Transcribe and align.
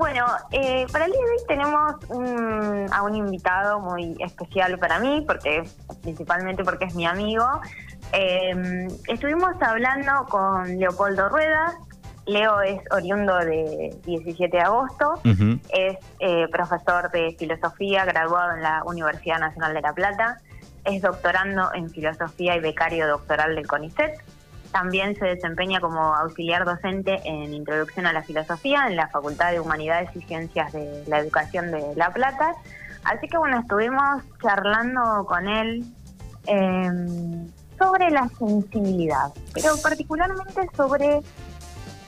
Bueno, 0.00 0.24
eh, 0.50 0.86
para 0.90 1.04
el 1.04 1.12
día 1.12 1.20
de 1.20 1.30
hoy 1.30 1.46
tenemos 1.46 2.90
a 2.90 3.02
un 3.02 3.14
invitado 3.14 3.80
muy 3.80 4.16
especial 4.20 4.78
para 4.78 4.98
mí, 4.98 5.22
porque 5.26 5.62
principalmente 6.00 6.64
porque 6.64 6.86
es 6.86 6.94
mi 6.94 7.04
amigo. 7.04 7.44
Eh, 8.14 8.88
estuvimos 9.08 9.60
hablando 9.60 10.24
con 10.30 10.78
Leopoldo 10.78 11.28
Rueda. 11.28 11.74
Leo 12.24 12.62
es 12.62 12.80
oriundo 12.90 13.36
de 13.40 13.94
17 14.06 14.56
de 14.56 14.62
agosto, 14.62 15.20
es 15.68 15.98
eh, 16.18 16.48
profesor 16.50 17.10
de 17.10 17.36
filosofía 17.38 18.06
graduado 18.06 18.56
en 18.56 18.62
la 18.62 18.82
Universidad 18.86 19.38
Nacional 19.38 19.74
de 19.74 19.82
La 19.82 19.92
Plata, 19.92 20.38
es 20.86 21.02
doctorando 21.02 21.74
en 21.74 21.90
filosofía 21.90 22.56
y 22.56 22.60
becario 22.60 23.06
doctoral 23.06 23.54
del 23.54 23.66
CONICET. 23.66 24.18
También 24.72 25.16
se 25.16 25.24
desempeña 25.24 25.80
como 25.80 26.14
auxiliar 26.14 26.64
docente 26.64 27.20
en 27.24 27.52
Introducción 27.52 28.06
a 28.06 28.12
la 28.12 28.22
Filosofía 28.22 28.86
en 28.86 28.96
la 28.96 29.08
Facultad 29.08 29.50
de 29.50 29.60
Humanidades 29.60 30.10
y 30.14 30.20
Ciencias 30.22 30.72
de 30.72 31.04
la 31.08 31.18
Educación 31.18 31.70
de 31.72 31.94
La 31.96 32.12
Plata. 32.12 32.54
Así 33.04 33.28
que 33.28 33.36
bueno, 33.36 33.60
estuvimos 33.60 34.22
charlando 34.42 35.24
con 35.26 35.48
él 35.48 35.84
eh, 36.46 36.90
sobre 37.78 38.10
la 38.10 38.28
sensibilidad, 38.38 39.32
pero 39.54 39.76
particularmente 39.82 40.68
sobre 40.76 41.20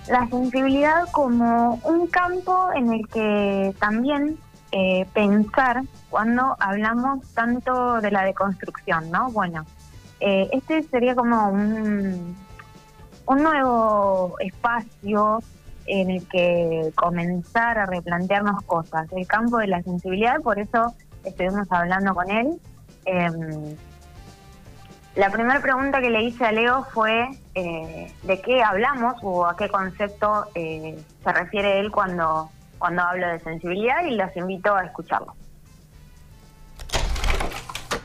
la 0.09 0.29
sensibilidad 0.29 1.09
como 1.11 1.81
un 1.85 2.07
campo 2.09 2.69
en 2.75 2.93
el 2.93 3.09
que 3.09 3.75
también 3.81 4.39
eh, 4.71 5.07
pensar 5.13 5.83
cuando 6.11 6.57
hablamos 6.61 7.27
tanto 7.35 8.01
de 8.01 8.11
la 8.11 8.25
deconstrucción, 8.25 9.11
¿no? 9.11 9.31
Bueno, 9.31 9.65
eh, 10.21 10.49
este 10.53 10.83
sería 10.85 11.15
como 11.15 11.49
un, 11.49 12.37
un 13.33 13.43
nuevo 13.43 14.37
espacio 14.41 15.43
en 15.87 16.11
el 16.11 16.29
que 16.29 16.93
comenzar 16.95 17.79
a 17.79 17.87
replantearnos 17.87 18.63
cosas, 18.65 19.11
el 19.13 19.27
campo 19.27 19.59
de 19.59 19.67
la 19.67 19.83
sensibilidad, 19.83 20.41
por 20.41 20.59
eso 20.59 20.95
estuvimos 21.25 21.67
hablando 21.71 22.15
con 22.15 22.31
él. 22.31 22.61
Em, 23.05 23.77
la 25.17 25.31
primera 25.31 25.61
pregunta 25.61 26.01
que 26.01 26.11
le 26.11 26.23
hice 26.23 26.45
a 26.45 26.53
Leo 26.53 26.85
fue 26.85 27.29
eh, 27.55 28.13
de 28.23 28.41
qué 28.41 28.63
hablamos 28.63 29.17
o 29.23 29.47
a 29.47 29.57
qué 29.57 29.69
concepto 29.69 30.47
eh, 30.55 31.03
se 31.23 31.33
refiere 31.33 31.81
él 31.81 31.91
cuando, 31.91 32.51
cuando 32.79 33.03
hablo 33.03 33.29
de 33.29 33.41
sensibilidad 33.41 34.05
y 34.05 34.15
los 34.15 34.35
invito 34.37 34.75
a 34.75 34.85
escucharlo. 34.85 35.35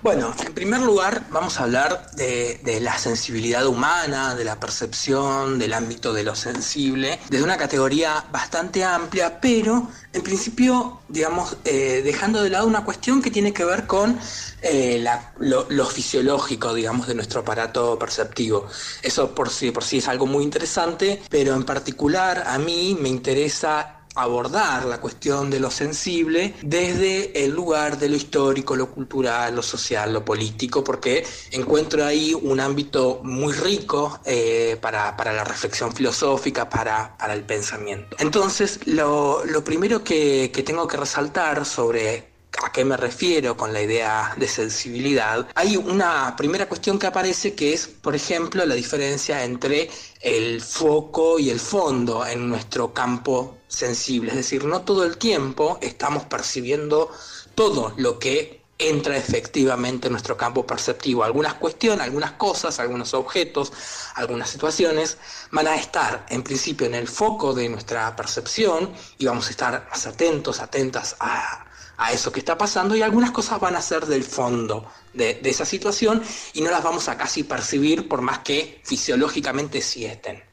Bueno, 0.07 0.33
en 0.45 0.53
primer 0.53 0.79
lugar 0.79 1.25
vamos 1.31 1.59
a 1.59 1.63
hablar 1.63 2.11
de, 2.11 2.79
la 2.79 2.97
sensibilidad 2.97 3.67
humana, 3.67 4.35
de 4.35 4.45
la 4.45 4.57
percepción, 4.57 5.59
del 5.59 5.73
ámbito 5.73 6.13
de 6.13 6.23
lo 6.23 6.33
sensible, 6.33 7.19
desde 7.29 7.43
una 7.43 7.57
categoría 7.57 8.23
bastante 8.31 8.85
amplia, 8.85 9.41
pero 9.41 9.89
en 10.13 10.21
principio, 10.21 11.01
digamos, 11.09 11.57
eh, 11.65 12.03
dejando 12.05 12.41
de 12.41 12.49
lado 12.49 12.67
una 12.67 12.85
cuestión 12.85 13.21
que 13.21 13.31
tiene 13.31 13.51
que 13.51 13.65
ver 13.65 13.85
con 13.85 14.17
eh, 14.61 15.05
lo, 15.39 15.85
fisiológico, 15.85 16.73
digamos, 16.73 17.07
de 17.07 17.13
nuestro 17.13 17.41
aparato 17.41 17.99
perceptivo. 17.99 18.65
Eso 19.01 19.35
por 19.35 19.49
sí, 19.49 19.71
por 19.71 19.83
sí 19.83 19.97
es 19.97 20.07
algo 20.07 20.25
muy 20.25 20.45
interesante, 20.45 21.21
pero 21.29 21.53
en 21.53 21.65
particular 21.65 22.45
a 22.47 22.57
mí 22.57 22.97
me 22.97 23.09
interesa 23.09 23.96
abordar 24.17 24.85
la 24.85 24.99
cuestión 24.99 25.49
de 25.49 25.59
lo 25.59 25.71
sensible 25.71 26.55
desde 26.61 27.43
el 27.45 27.51
lugar 27.51 27.97
de 27.97 28.09
lo 28.09 28.15
histórico, 28.15 28.75
lo 28.75 28.91
cultural, 28.91 29.55
lo 29.55 29.61
social, 29.61 30.13
lo 30.13 30.25
político, 30.25 30.83
porque 30.83 31.25
encuentro 31.51 32.05
ahí 32.05 32.33
un 32.33 32.59
ámbito 32.59 33.21
muy 33.23 33.53
rico 33.53 34.19
eh, 34.25 34.77
para, 34.81 35.15
la 35.17 35.43
reflexión 35.43 35.93
filosófica, 35.93 36.69
para, 36.69 37.15
el 37.29 37.43
pensamiento. 37.43 38.15
Entonces, 38.19 38.79
lo, 38.85 39.43
primero 39.63 40.03
que, 40.03 40.51
que 40.53 40.63
tengo 40.63 40.87
que 40.87 40.97
resaltar 40.97 41.65
sobre 41.65 42.36
¿A 42.63 42.71
qué 42.71 42.83
me 42.83 42.97
refiero 42.97 43.55
con 43.55 43.71
la 43.71 43.81
idea 43.81 44.33
de 44.35 44.47
sensibilidad? 44.47 45.47
Hay 45.53 45.77
una 45.77 46.35
primera 46.35 46.67
cuestión 46.67 46.97
que 46.97 47.05
aparece 47.05 47.53
que 47.53 47.73
es, 47.73 47.87
por 47.87 48.15
ejemplo, 48.15 48.65
la 48.65 48.73
diferencia 48.73 49.43
entre 49.43 49.89
el 50.21 50.61
foco 50.61 51.37
y 51.37 51.51
el 51.51 51.59
fondo 51.59 52.25
en 52.25 52.49
nuestro 52.49 52.93
campo 52.93 53.57
sensible. 53.67 54.31
Es 54.31 54.37
decir, 54.37 54.65
no 54.65 54.81
todo 54.81 55.03
el 55.03 55.17
tiempo 55.17 55.77
estamos 55.81 56.23
percibiendo 56.23 57.11
todo 57.53 57.93
lo 57.97 58.17
que 58.17 58.61
entra 58.79 59.17
efectivamente 59.17 60.07
en 60.07 60.13
nuestro 60.13 60.35
campo 60.35 60.65
perceptivo. 60.65 61.23
Algunas 61.23 61.55
cuestiones, 61.55 62.01
algunas 62.01 62.33
cosas, 62.33 62.79
algunos 62.79 63.13
objetos, 63.13 63.71
algunas 64.15 64.49
situaciones 64.49 65.17
van 65.51 65.67
a 65.67 65.75
estar 65.75 66.25
en 66.29 66.43
principio 66.43 66.87
en 66.87 66.95
el 66.95 67.07
foco 67.07 67.53
de 67.53 67.69
nuestra 67.69 68.15
percepción 68.15 68.93
y 69.17 69.25
vamos 69.25 69.47
a 69.47 69.51
estar 69.51 69.87
más 69.89 70.07
atentos, 70.07 70.59
atentas 70.59 71.15
a, 71.19 71.66
a 71.97 72.11
eso 72.11 72.31
que 72.31 72.39
está 72.39 72.57
pasando 72.57 72.95
y 72.95 73.01
algunas 73.01 73.31
cosas 73.31 73.59
van 73.59 73.75
a 73.75 73.81
ser 73.81 74.05
del 74.05 74.23
fondo 74.23 74.85
de, 75.13 75.39
esa 75.43 75.65
situación 75.65 76.21
y 76.53 76.61
no 76.61 76.69
las 76.69 76.83
vamos 76.83 77.09
a 77.09 77.17
casi 77.17 77.43
percibir 77.43 78.07
por 78.07 78.21
más 78.21 78.39
que 78.39 78.79
fisiológicamente 78.83 79.81
sí 79.81 80.05
estén. 80.05 80.43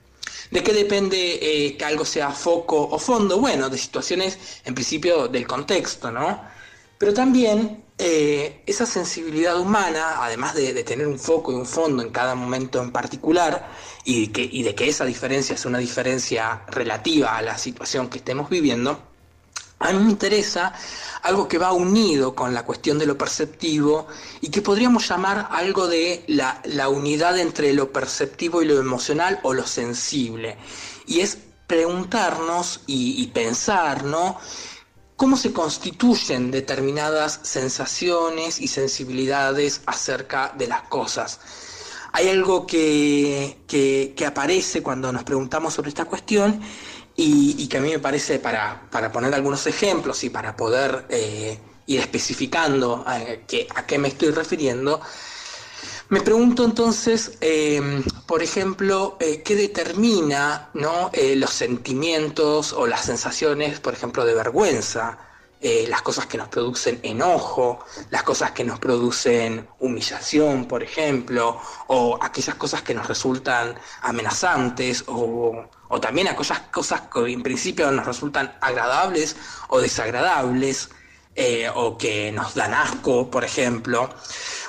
¿De 0.51 0.63
qué 0.63 0.73
depende 0.73 1.39
eh, 1.41 1.77
que 1.77 1.85
algo 1.85 2.05
sea 2.05 2.31
foco 2.31 2.89
o 2.89 2.99
fondo? 2.99 3.39
Bueno, 3.39 3.69
de 3.69 3.79
situaciones 3.79 4.39
en 4.65 4.75
principio 4.75 5.29
del 5.29 5.47
contexto, 5.47 6.11
¿no? 6.11 6.43
Pero 6.99 7.13
también 7.13 7.85
eh, 7.99 8.63
esa 8.67 8.87
sensibilidad 8.87 9.59
humana, 9.59 10.25
además 10.25 10.55
de, 10.55 10.85
tener 10.85 11.07
un 11.07 11.19
foco 11.19 11.53
y 11.53 11.57
un 11.57 11.67
fondo 11.67 12.03
en 12.03 12.11
cada 12.11 12.35
momento 12.35 12.83
en 12.83 12.93
particular, 12.93 13.69
y, 14.05 14.29
que, 14.29 14.43
y 14.43 14.63
de 14.63 14.75
que 14.75 14.89
esa 14.89 15.05
diferencia 15.05 15.55
es 15.55 15.65
una 15.65 15.79
diferencia 15.79 16.63
relativa 16.69 17.37
a 17.37 17.43
la 17.43 17.59
situación 17.59 18.09
que 18.09 18.19
estemos 18.19 18.49
viviendo, 18.49 19.14
a 19.79 19.93
mí 19.93 19.99
me 19.99 20.11
interesa 20.11 20.73
algo 21.23 21.49
que 21.49 21.59
va 21.59 21.73
unido 21.73 22.35
con 22.35 22.55
la 22.55 22.65
cuestión 22.65 22.99
de 22.99 23.07
lo 23.07 23.19
perceptivo 23.19 24.07
y 24.41 24.49
que 24.49 24.63
podríamos 24.63 25.09
llamar 25.09 25.49
algo 25.51 25.89
de 25.89 26.25
la, 26.29 26.89
unidad 26.89 27.39
entre 27.39 27.73
lo 27.73 27.93
perceptivo 27.93 28.63
y 28.63 28.67
lo 28.67 28.79
emocional 28.79 29.41
o 29.43 29.53
lo 29.53 29.67
sensible. 29.67 30.57
Y 31.07 31.21
es 31.21 31.39
preguntarnos 31.67 32.83
y, 32.87 33.27
pensar, 33.29 34.05
cómo 35.17 35.37
se 35.37 35.53
constituyen 35.53 36.51
determinadas 36.51 37.41
sensaciones 37.43 38.61
y 38.61 38.69
sensibilidades 38.69 39.83
acerca 39.87 40.55
de 40.57 40.69
las 40.69 40.83
cosas. 40.83 41.41
Hay 42.13 42.29
algo 42.29 42.67
que, 42.67 43.59
que, 43.67 44.27
aparece 44.27 44.83
cuando 44.83 45.13
nos 45.13 45.25
preguntamos 45.25 45.75
sobre 45.75 45.89
esta 45.89 46.05
cuestión 46.05 46.61
y, 47.17 47.69
que 47.69 47.79
a 47.79 47.81
mí 47.81 47.91
me 47.91 47.99
parece, 47.99 48.39
para, 48.39 48.89
poner 49.13 49.35
algunos 49.35 49.67
ejemplos 49.67 50.25
y 50.25 50.31
para 50.31 50.57
poder 50.57 51.07
eh, 51.09 51.59
ir 51.87 52.01
especificando 52.01 53.05
eh, 53.09 53.69
a, 53.75 53.87
qué 53.87 53.99
me 53.99 54.09
estoy 54.09 54.31
refiriendo, 54.31 55.01
me 56.09 56.21
pregunto 56.21 56.65
entonces, 56.65 57.39
em, 57.41 58.03
por 58.27 58.43
ejemplo, 58.43 59.17
eh, 59.21 59.43
qué 59.43 59.57
determina 59.57 60.71
¿no? 60.75 61.11
los 61.37 61.51
sentimientos 61.51 62.73
o 62.73 62.87
las 62.87 63.05
sensaciones, 63.07 63.81
por 63.81 63.95
ejemplo, 63.95 64.25
de 64.25 64.35
vergüenza, 64.35 65.19
las 65.89 66.03
cosas 66.03 66.27
que 66.27 66.37
nos 66.37 66.49
producen 66.49 67.01
enojo, 67.03 67.85
las 68.11 68.23
cosas 68.23 68.51
que 68.51 68.65
nos 68.65 68.79
producen 68.79 69.67
humillación, 69.79 70.67
por 70.67 70.83
ejemplo, 70.83 71.59
o 71.87 72.19
aquellas 72.21 72.57
cosas 72.57 72.83
que 72.83 72.93
nos 72.93 73.09
resultan 73.09 73.75
amenazantes 74.03 75.05
o, 75.07 75.65
o 75.89 76.01
también 76.01 76.29
aquellas 76.29 76.61
cosas 76.71 77.03
que 77.13 77.33
en 77.33 77.43
principio 77.43 77.91
nos 77.91 78.05
resultan 78.05 78.55
agradables 78.61 79.37
o 79.69 79.81
desagradables, 79.81 80.91
eh, 81.35 81.69
o 81.75 81.97
que 81.97 82.31
nos 82.31 82.55
dan 82.55 82.75
asco, 82.75 83.31
por 83.31 83.43
ejemplo. 83.43 84.09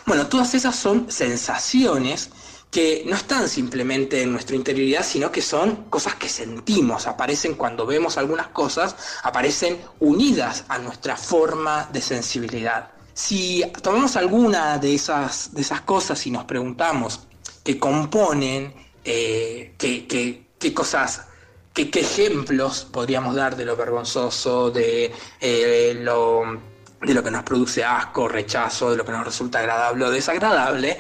Bueno, 0.06 0.28
todas 0.28 0.54
esas 0.56 0.76
son 0.76 1.12
sensaciones 1.12 2.32
que 2.76 3.04
no 3.06 3.16
están 3.16 3.48
simplemente 3.48 4.22
en 4.22 4.34
nuestra 4.34 4.54
interioridad, 4.54 5.06
sino 5.06 5.32
que 5.32 5.42
son 5.42 5.86
cosas 5.86 6.16
que 6.16 6.28
sentimos, 6.28 7.08
aparecen 7.08 7.54
cuando 7.54 7.86
vemos 7.86 8.18
algunas 8.18 8.48
cosas, 8.48 8.98
aparecen 9.24 9.80
unidas 10.02 10.66
a 10.68 10.78
nuestra 10.80 11.16
forma 11.16 11.88
de 11.94 12.02
sensibilidad. 12.02 12.90
Si 13.14 13.64
tomamos 13.82 14.18
alguna 14.18 14.78
de 14.78 14.94
esas, 14.94 15.54
de 15.54 15.62
esas 15.62 15.80
cosas 15.84 16.28
y 16.28 16.32
nos 16.32 16.44
preguntamos 16.44 17.22
qué 17.64 17.80
componen, 17.80 18.74
eh, 19.06 19.76
qué 19.78 20.74
cosas, 20.74 21.28
qué, 21.74 21.90
ejemplos 21.94 22.90
podríamos 22.92 23.36
dar 23.36 23.56
de 23.56 23.64
lo 23.64 23.78
vergonzoso, 23.78 24.70
de, 24.70 25.14
eh, 25.40 25.98
lo, 26.02 26.60
de 27.02 27.14
lo 27.14 27.24
que 27.24 27.32
nos 27.32 27.44
produce 27.44 27.86
asco, 27.86 28.28
rechazo, 28.28 28.92
de 28.92 28.98
lo 28.98 29.06
que 29.06 29.14
nos 29.14 29.24
resulta 29.24 29.60
agradable 29.60 30.04
o 30.04 30.12
desagradable, 30.12 30.98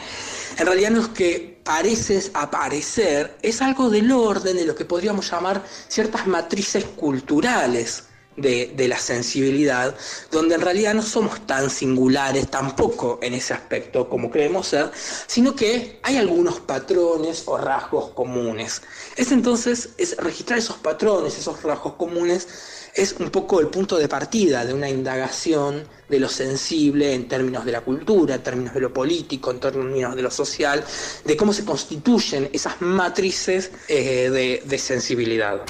en 0.57 0.66
realidad 0.66 0.92
lo 0.92 1.13
que 1.13 1.60
parece 1.63 2.22
aparecer 2.34 3.38
es 3.42 3.62
algo 3.62 3.90
del 3.90 4.12
orden 4.12 4.56
de 4.56 4.66
lo 4.66 4.75
que 4.75 4.86
podríamos 4.86 5.30
llamar 5.30 5.63
ciertas 5.88 6.28
matrices 6.28 6.86
culturales 6.86 8.04
de, 8.38 8.88
la 8.88 8.98
sensibilidad, 8.98 9.96
donde 10.31 10.56
en 10.56 10.62
realidad 10.62 10.94
no 10.94 11.02
somos 11.02 11.46
tan 11.48 11.69
singulares 11.69 12.50
tampoco 12.50 13.19
en 13.22 13.34
ese 13.34 13.54
aspecto 13.54 14.10
como 14.10 14.30
creemos 14.30 14.68
ser, 14.68 14.92
sino 15.28 15.56
que 15.56 16.00
hay 16.04 16.18
algunos 16.18 16.60
patrones 16.60 17.44
o 17.46 17.58
rasgos 17.58 18.10
comunes. 18.12 18.81
Es 19.16 19.31
entonces 19.31 19.90
es 19.98 20.18
registrar 20.18 20.60
esos 20.60 20.78
patrones, 20.78 21.38
esos 21.38 21.63
rasgos 21.63 21.94
comunes 21.94 22.48
es 22.95 23.13
un 23.19 23.30
poco 23.30 23.59
el 23.59 23.68
punto 23.68 23.97
de 23.97 24.07
partida 24.07 24.63
de 24.63 24.74
una 24.74 24.89
indagación 24.89 25.83
de 26.07 26.19
lo 26.19 26.30
sensible 26.30 27.13
en 27.13 27.27
términos 27.27 27.65
de 27.65 27.71
la 27.71 27.81
cultura, 27.81 28.36
en 28.36 28.44
términos 28.44 28.74
de 28.74 28.80
lo 28.80 28.94
político, 28.94 29.51
en 29.51 29.59
términos 29.59 30.15
de 30.15 30.21
lo 30.21 30.31
social, 30.31 30.83
de 31.25 31.36
cómo 31.36 31.51
se 31.51 31.65
constituyen 31.65 32.50
esas 32.53 32.81
matrices 32.81 33.71
eh, 33.89 34.62
de, 34.65 34.77
sensibilidad. 34.77 35.62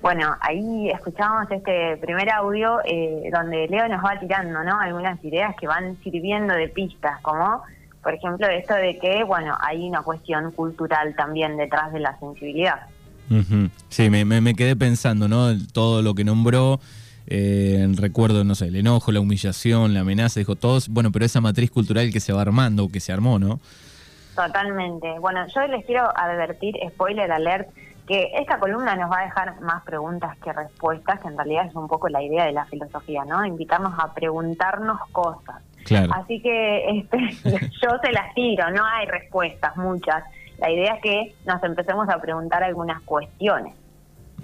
Bueno, 0.00 0.36
ahí 0.40 0.90
escuchamos 0.90 1.50
este 1.50 1.96
primer 1.96 2.30
audio 2.30 2.78
eh, 2.84 3.30
donde 3.32 3.66
Leo 3.68 3.88
nos 3.88 4.04
va 4.04 4.18
tirando, 4.20 4.62
¿no? 4.62 4.78
Algunas 4.78 5.22
ideas 5.24 5.56
que 5.58 5.66
van 5.66 5.96
sirviendo 6.02 6.54
de 6.54 6.68
pistas, 6.68 7.20
como 7.22 7.62
por 8.02 8.14
ejemplo 8.14 8.46
esto 8.46 8.74
de 8.74 8.98
que, 8.98 9.24
bueno, 9.24 9.56
hay 9.60 9.88
una 9.88 10.02
cuestión 10.02 10.52
cultural 10.52 11.16
también 11.16 11.56
detrás 11.56 11.92
de 11.92 11.98
la 12.00 12.18
sensibilidad. 12.18 12.86
Sí, 13.88 14.10
me, 14.10 14.24
me, 14.24 14.54
quedé 14.54 14.76
pensando, 14.76 15.28
¿no? 15.28 15.48
Todo 15.72 16.02
lo 16.02 16.14
que 16.14 16.24
nombró, 16.24 16.80
eh, 17.26 17.86
recuerdo, 17.96 18.44
no 18.44 18.54
sé, 18.54 18.68
el 18.68 18.76
enojo, 18.76 19.12
la 19.12 19.20
humillación, 19.20 19.94
la 19.94 20.00
amenaza, 20.00 20.40
dijo 20.40 20.56
todos, 20.56 20.88
bueno, 20.88 21.12
pero 21.12 21.24
esa 21.24 21.40
matriz 21.40 21.70
cultural 21.70 22.10
que 22.12 22.20
se 22.20 22.32
va 22.32 22.42
armando, 22.42 22.88
que 22.90 23.00
se 23.00 23.12
armó, 23.12 23.38
¿no? 23.38 23.60
Totalmente. 24.34 25.18
Bueno, 25.18 25.44
yo 25.54 25.66
les 25.66 25.84
quiero 25.84 26.16
advertir, 26.16 26.74
spoiler 26.90 27.30
alert, 27.30 27.68
que 28.06 28.30
esta 28.38 28.58
columna 28.58 28.96
nos 28.96 29.10
va 29.10 29.20
a 29.20 29.24
dejar 29.24 29.60
más 29.60 29.82
preguntas 29.84 30.36
que 30.38 30.52
respuestas, 30.52 31.20
que 31.20 31.28
en 31.28 31.36
realidad 31.36 31.66
es 31.66 31.74
un 31.74 31.88
poco 31.88 32.08
la 32.08 32.22
idea 32.22 32.46
de 32.46 32.52
la 32.52 32.64
filosofía, 32.64 33.24
¿no? 33.26 33.44
Invitarnos 33.44 33.92
a 33.98 34.14
preguntarnos 34.14 34.98
cosas. 35.12 35.56
Claro. 35.84 36.12
Así 36.14 36.40
que 36.40 36.98
este, 36.98 37.18
yo 37.82 37.90
se 38.02 38.12
las 38.12 38.32
tiro, 38.34 38.70
no 38.70 38.84
hay 38.84 39.06
respuestas, 39.06 39.76
muchas. 39.76 40.24
La 40.58 40.70
idea 40.70 40.94
es 40.94 41.02
que 41.02 41.34
nos 41.46 41.62
empecemos 41.62 42.08
a 42.08 42.20
preguntar 42.20 42.62
algunas 42.62 43.00
cuestiones. 43.02 43.74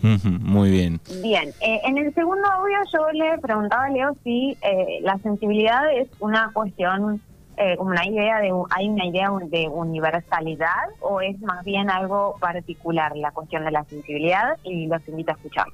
Muy 0.02 0.70
bien. 0.70 1.00
Bien, 1.22 1.49
eh, 1.61 1.81
en 1.84 1.96
el 1.96 2.12
segundo 2.14 2.46
audio 2.46 2.76
yo 2.93 3.11
le 3.12 3.38
preguntaba 3.38 3.87
a 3.87 3.88
Leo 3.88 4.16
si 4.22 4.56
eh, 4.61 4.99
la 5.00 5.16
sensibilidad 5.19 5.90
es 5.93 6.08
una 6.20 6.50
cuestión, 6.52 7.22
eh, 7.56 7.76
como 7.76 7.90
una 7.90 8.06
idea 8.06 8.38
de, 8.40 8.52
hay 8.70 8.88
una 8.88 9.06
idea 9.06 9.31
de 9.44 9.66
universalidad 9.69 10.90
o 11.00 11.22
es 11.22 11.40
más 11.40 11.64
bien 11.64 11.88
algo 11.88 12.37
particular 12.38 13.16
la 13.16 13.31
cuestión 13.31 13.64
de 13.64 13.70
la 13.70 13.84
sensibilidad 13.84 14.58
y 14.62 14.88
los 14.88 15.06
invito 15.08 15.31
a 15.31 15.34
escuchar. 15.37 15.66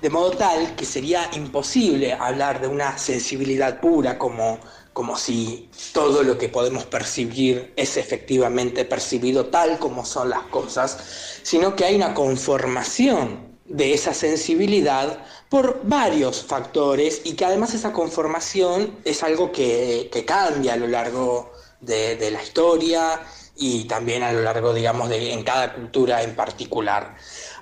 De 0.00 0.10
modo 0.10 0.32
tal 0.32 0.74
que 0.74 0.84
sería 0.84 1.20
imposible 1.36 2.12
hablar 2.12 2.60
de 2.60 2.66
una 2.66 2.98
sensibilidad 2.98 3.78
pura 3.78 4.18
como 4.18 4.58
como 4.92 5.16
si 5.16 5.70
todo 5.92 6.22
lo 6.22 6.36
que 6.38 6.48
podemos 6.48 6.84
percibir 6.84 7.72
es 7.76 7.96
efectivamente 7.96 8.84
percibido 8.84 9.46
tal 9.46 9.78
como 9.78 10.04
son 10.04 10.30
las 10.30 10.42
cosas, 10.44 10.98
sino 11.42 11.74
que 11.74 11.84
hay 11.84 11.96
una 11.96 12.14
conformación 12.14 13.52
de 13.64 13.94
esa 13.94 14.12
sensibilidad 14.12 15.24
por 15.48 15.80
varios 15.84 16.42
factores 16.42 17.22
y 17.24 17.34
que 17.34 17.44
además 17.44 17.74
esa 17.74 17.92
conformación 17.92 18.98
es 19.04 19.22
algo 19.22 19.50
que, 19.50 20.10
cambia 20.26 20.74
a 20.74 20.76
lo 20.76 20.86
largo 20.86 21.52
de, 21.80 22.30
la 22.30 22.42
historia 22.42 23.20
y 23.56 23.84
también 23.84 24.22
a 24.22 24.32
lo 24.32 24.42
largo, 24.42 24.74
digamos, 24.74 25.08
de 25.08 25.32
en 25.32 25.42
cada 25.42 25.74
cultura 25.74 26.22
en 26.22 26.34
particular. 26.34 27.16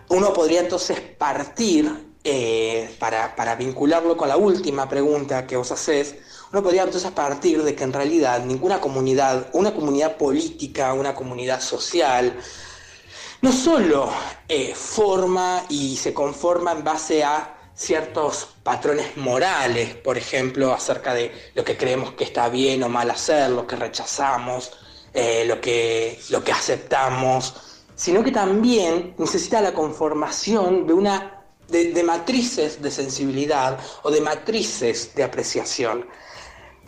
Uno 0.09 0.33
podría 0.33 0.61
entonces 0.61 1.01
partir, 1.01 2.09
eh, 2.25 2.95
para, 2.99 3.37
para 3.37 3.55
vincularlo 3.55 4.17
con 4.17 4.29
la 4.29 4.37
última 4.37 4.89
pregunta 4.89 5.47
que 5.47 5.57
vos 5.57 5.71
hacés, 5.71 6.17
uno 6.53 6.63
podría 6.63 6.83
entonces 6.83 7.11
partir 7.13 7.63
de 7.63 7.75
que 7.75 7.85
en 7.85 7.93
realidad 7.93 8.45
ninguna 8.45 8.81
comunidad, 8.81 9.49
una 9.53 9.73
comunidad 9.73 10.17
política, 10.17 10.93
una 10.95 11.15
comunidad 11.15 11.61
social, 11.61 12.37
no 13.43 13.53
solo 13.53 14.11
eh, 14.49 14.75
forma 14.75 15.65
y 15.69 15.97
se 15.97 16.13
conforma 16.13 16.73
en 16.73 16.83
base 16.83 17.23
a 17.23 17.57
ciertos 17.75 18.49
patrones 18.65 19.17
morales, 19.17 19.95
por 19.95 20.19
ejemplo, 20.19 20.75
acerca 20.75 21.15
de 21.15 21.33
lo 21.55 21.65
que 21.65 21.77
creemos 21.77 22.13
que 22.13 22.25
está 22.25 22.49
bien 22.49 22.83
o 22.83 22.89
mal 22.89 23.11
hacer, 23.11 23.51
lo 23.51 23.67
que 23.67 23.77
rechazamos, 23.77 24.73
eh, 25.15 25.45
lo, 25.47 25.61
que, 25.61 26.21
lo 26.31 26.43
que 26.43 26.53
aceptamos, 26.53 27.55
sino 27.95 28.25
que 28.25 28.33
también 28.33 29.15
necesita 29.19 29.61
la 29.61 29.73
conformación 29.73 30.87
de 30.87 30.93
una 30.93 31.37
de 31.69 32.03
matrices 32.03 32.83
de 32.83 32.91
sensibilidad 32.91 33.79
o 34.03 34.11
de 34.11 34.21
matrices 34.21 35.15
de 35.15 35.23
apreciación 35.23 36.05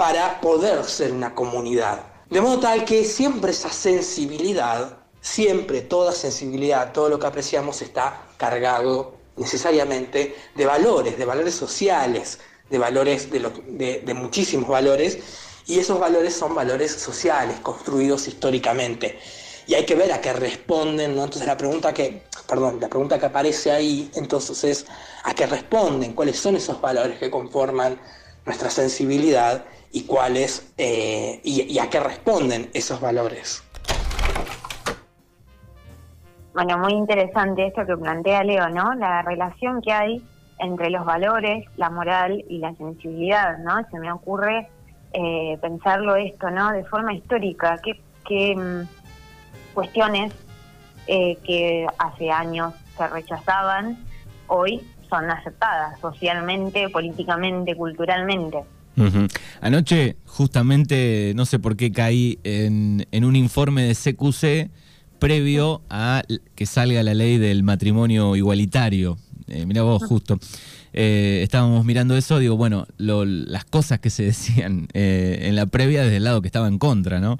para 0.02 0.40
poder 0.40 0.84
ser 0.84 1.12
una 1.12 1.32
comunidad. 1.32 2.00
De 2.28 2.40
modo 2.40 2.58
tal 2.58 2.84
que 2.84 3.04
siempre 3.04 3.52
esa 3.52 3.70
sensibilidad, 3.70 4.98
siempre 5.20 5.80
toda 5.80 6.10
sensibilidad, 6.10 6.90
todo 6.90 7.08
lo 7.08 7.20
que 7.20 7.28
apreciamos 7.28 7.82
está 7.82 8.20
cargado 8.36 9.14
necesariamente 9.36 10.34
de 10.56 10.66
valores, 10.66 11.16
de 11.16 11.24
valores 11.24 11.54
sociales, 11.54 12.40
de 12.68 12.78
valores, 12.78 13.30
de, 13.30 14.14
muchísimos 14.16 14.68
valores, 14.68 15.20
y 15.68 15.78
esos 15.78 16.00
valores 16.00 16.34
son 16.34 16.52
valores 16.52 16.90
sociales, 16.90 17.60
construidos 17.60 18.26
históricamente. 18.26 19.20
Y 19.68 19.74
hay 19.74 19.86
que 19.86 19.94
ver 19.94 20.10
a 20.10 20.20
qué 20.20 20.32
responden. 20.32 21.12
Entonces 21.12 21.46
la 21.46 21.56
pregunta 21.56 21.94
que, 21.94 22.24
perdón, 22.48 22.80
la 22.80 22.88
pregunta 22.88 23.20
que 23.20 23.26
aparece 23.26 23.70
ahí, 23.70 24.10
entonces 24.16 24.64
es 24.64 24.84
a 25.22 25.32
qué 25.32 25.46
responden, 25.46 26.12
cuáles 26.14 26.40
son 26.40 26.56
esos 26.56 26.80
valores 26.80 27.20
que 27.20 27.30
conforman 27.30 28.00
nuestra 28.44 28.68
sensibilidad 28.68 29.64
y 29.92 30.04
cuáles 30.04 30.72
eh, 30.78 31.40
y, 31.44 31.78
a 31.78 31.90
qué 31.90 32.00
responden 32.00 32.70
esos 32.72 33.00
valores. 33.00 33.62
Bueno, 36.54 36.78
muy 36.78 36.92
interesante 36.92 37.66
esto 37.66 37.86
que 37.86 37.96
plantea 37.96 38.44
Leo, 38.44 38.68
¿no? 38.68 38.94
La 38.94 39.22
relación 39.22 39.80
que 39.80 39.92
hay 39.92 40.22
entre 40.58 40.90
los 40.90 41.04
valores, 41.04 41.66
la 41.76 41.90
moral 41.90 42.44
y 42.48 42.58
la 42.58 42.74
sensibilidad, 42.74 43.58
¿no? 43.58 43.86
Se 43.90 43.98
me 43.98 44.12
ocurre 44.12 44.68
eh, 45.12 45.58
pensarlo 45.60 46.16
esto, 46.16 46.50
¿no? 46.50 46.72
De 46.72 46.84
forma 46.84 47.14
histórica, 47.14 47.80
qué, 48.24 48.56
mm, 48.56 49.74
cuestiones 49.74 50.32
eh, 51.06 51.36
que 51.44 51.86
hace 51.98 52.30
años 52.30 52.74
se 52.96 53.08
rechazaban, 53.08 53.98
hoy 54.46 54.86
son 55.08 55.30
aceptadas 55.30 55.98
socialmente, 56.00 56.88
políticamente, 56.90 57.74
culturalmente. 57.74 58.64
Anoche, 59.60 60.16
justamente, 60.26 61.32
no 61.34 61.46
sé 61.46 61.58
por 61.58 61.76
qué 61.76 61.92
caí 61.92 62.38
en, 62.44 63.06
un 63.24 63.36
informe 63.36 63.82
de 63.82 63.94
CQC 63.94 64.70
previo 65.18 65.82
a 65.88 66.22
que 66.54 66.66
salga 66.66 67.02
la 67.02 67.14
ley 67.14 67.38
del 67.38 67.62
matrimonio 67.62 68.36
igualitario. 68.36 69.18
Eh, 69.48 69.66
mira 69.66 69.82
vos, 69.82 70.02
justo. 70.04 70.38
Eh, 70.92 71.40
estábamos 71.42 71.84
mirando 71.84 72.16
eso, 72.16 72.38
digo, 72.38 72.56
bueno, 72.56 72.86
las 72.98 73.64
cosas 73.64 74.00
que 74.00 74.10
se 74.10 74.24
decían 74.24 74.88
eh, 74.92 75.40
en 75.42 75.56
la 75.56 75.66
previa 75.66 76.02
desde 76.02 76.16
el 76.16 76.24
lado 76.24 76.42
que 76.42 76.48
estaba 76.48 76.68
en 76.68 76.78
contra, 76.78 77.20
¿no? 77.20 77.38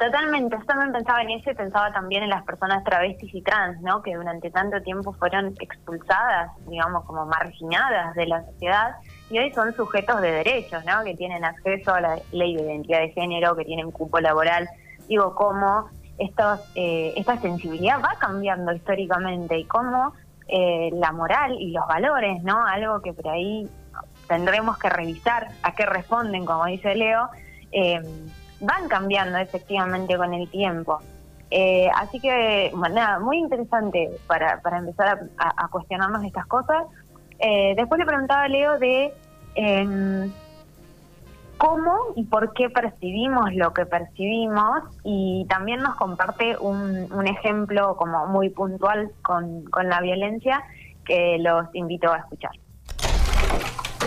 Totalmente, 0.00 0.56
yo 0.58 0.64
también 0.64 0.92
pensaba 0.92 1.20
en 1.20 1.28
eso 1.28 1.50
y 1.50 1.54
pensaba 1.54 1.92
también 1.92 2.22
en 2.22 2.30
las 2.30 2.42
personas 2.44 2.82
travestis 2.84 3.34
y 3.34 3.42
trans, 3.42 3.82
¿no? 3.82 4.00
Que 4.00 4.14
durante 4.14 4.50
tanto 4.50 4.80
tiempo 4.80 5.12
fueron 5.12 5.54
expulsadas, 5.60 6.52
digamos, 6.66 7.04
como 7.04 7.26
marginadas 7.26 8.14
de 8.14 8.26
la 8.26 8.42
sociedad 8.46 8.96
y 9.28 9.38
hoy 9.38 9.52
son 9.52 9.74
sujetos 9.74 10.22
de 10.22 10.32
derechos, 10.32 10.82
¿no? 10.86 11.04
Que 11.04 11.14
tienen 11.16 11.44
acceso 11.44 11.92
a 11.92 12.00
la 12.00 12.18
ley 12.32 12.56
de 12.56 12.62
identidad 12.62 13.00
de 13.00 13.10
género, 13.10 13.54
que 13.54 13.66
tienen 13.66 13.90
cupo 13.90 14.20
laboral. 14.20 14.70
Digo, 15.06 15.34
cómo 15.34 15.90
estos, 16.16 16.60
eh, 16.76 17.12
esta 17.16 17.36
sensibilidad 17.36 18.00
va 18.02 18.14
cambiando 18.18 18.72
históricamente 18.72 19.58
y 19.58 19.66
cómo 19.66 20.14
eh, 20.48 20.88
la 20.94 21.12
moral 21.12 21.56
y 21.60 21.72
los 21.72 21.86
valores, 21.86 22.42
¿no? 22.42 22.64
Algo 22.64 23.02
que 23.02 23.12
por 23.12 23.28
ahí 23.28 23.68
tendremos 24.28 24.78
que 24.78 24.88
revisar 24.88 25.48
a 25.62 25.74
qué 25.74 25.84
responden, 25.84 26.46
como 26.46 26.64
dice 26.64 26.94
Leo. 26.94 27.28
Eh, 27.70 28.00
van 28.60 28.88
cambiando 28.88 29.38
efectivamente 29.38 30.16
con 30.16 30.34
el 30.34 30.48
tiempo. 30.50 31.00
Eh, 31.50 31.88
así 31.96 32.20
que, 32.20 32.72
nada, 32.92 33.18
muy 33.18 33.38
interesante 33.38 34.10
para, 34.26 34.60
para 34.60 34.78
empezar 34.78 35.28
a, 35.38 35.68
cuestionarnos 35.68 36.24
estas 36.24 36.46
cosas. 36.46 36.84
Eh, 37.38 37.74
después 37.76 37.98
le 37.98 38.06
preguntaba 38.06 38.44
a 38.44 38.48
Leo 38.48 38.78
de 38.78 39.12
em, 39.54 40.30
cómo 41.58 41.96
y 42.14 42.24
por 42.24 42.52
qué 42.52 42.70
percibimos 42.70 43.52
lo 43.54 43.72
que 43.72 43.84
percibimos 43.84 44.82
y 45.02 45.46
también 45.48 45.80
nos 45.80 45.96
comparte 45.96 46.56
un, 46.58 47.12
un 47.12 47.26
ejemplo 47.26 47.96
como 47.96 48.26
muy 48.26 48.50
puntual 48.50 49.10
con, 49.22 49.64
con 49.64 49.88
la 49.88 50.00
violencia 50.00 50.62
que 51.04 51.38
los 51.40 51.66
invito 51.74 52.12
a 52.12 52.18
escuchar. 52.18 52.52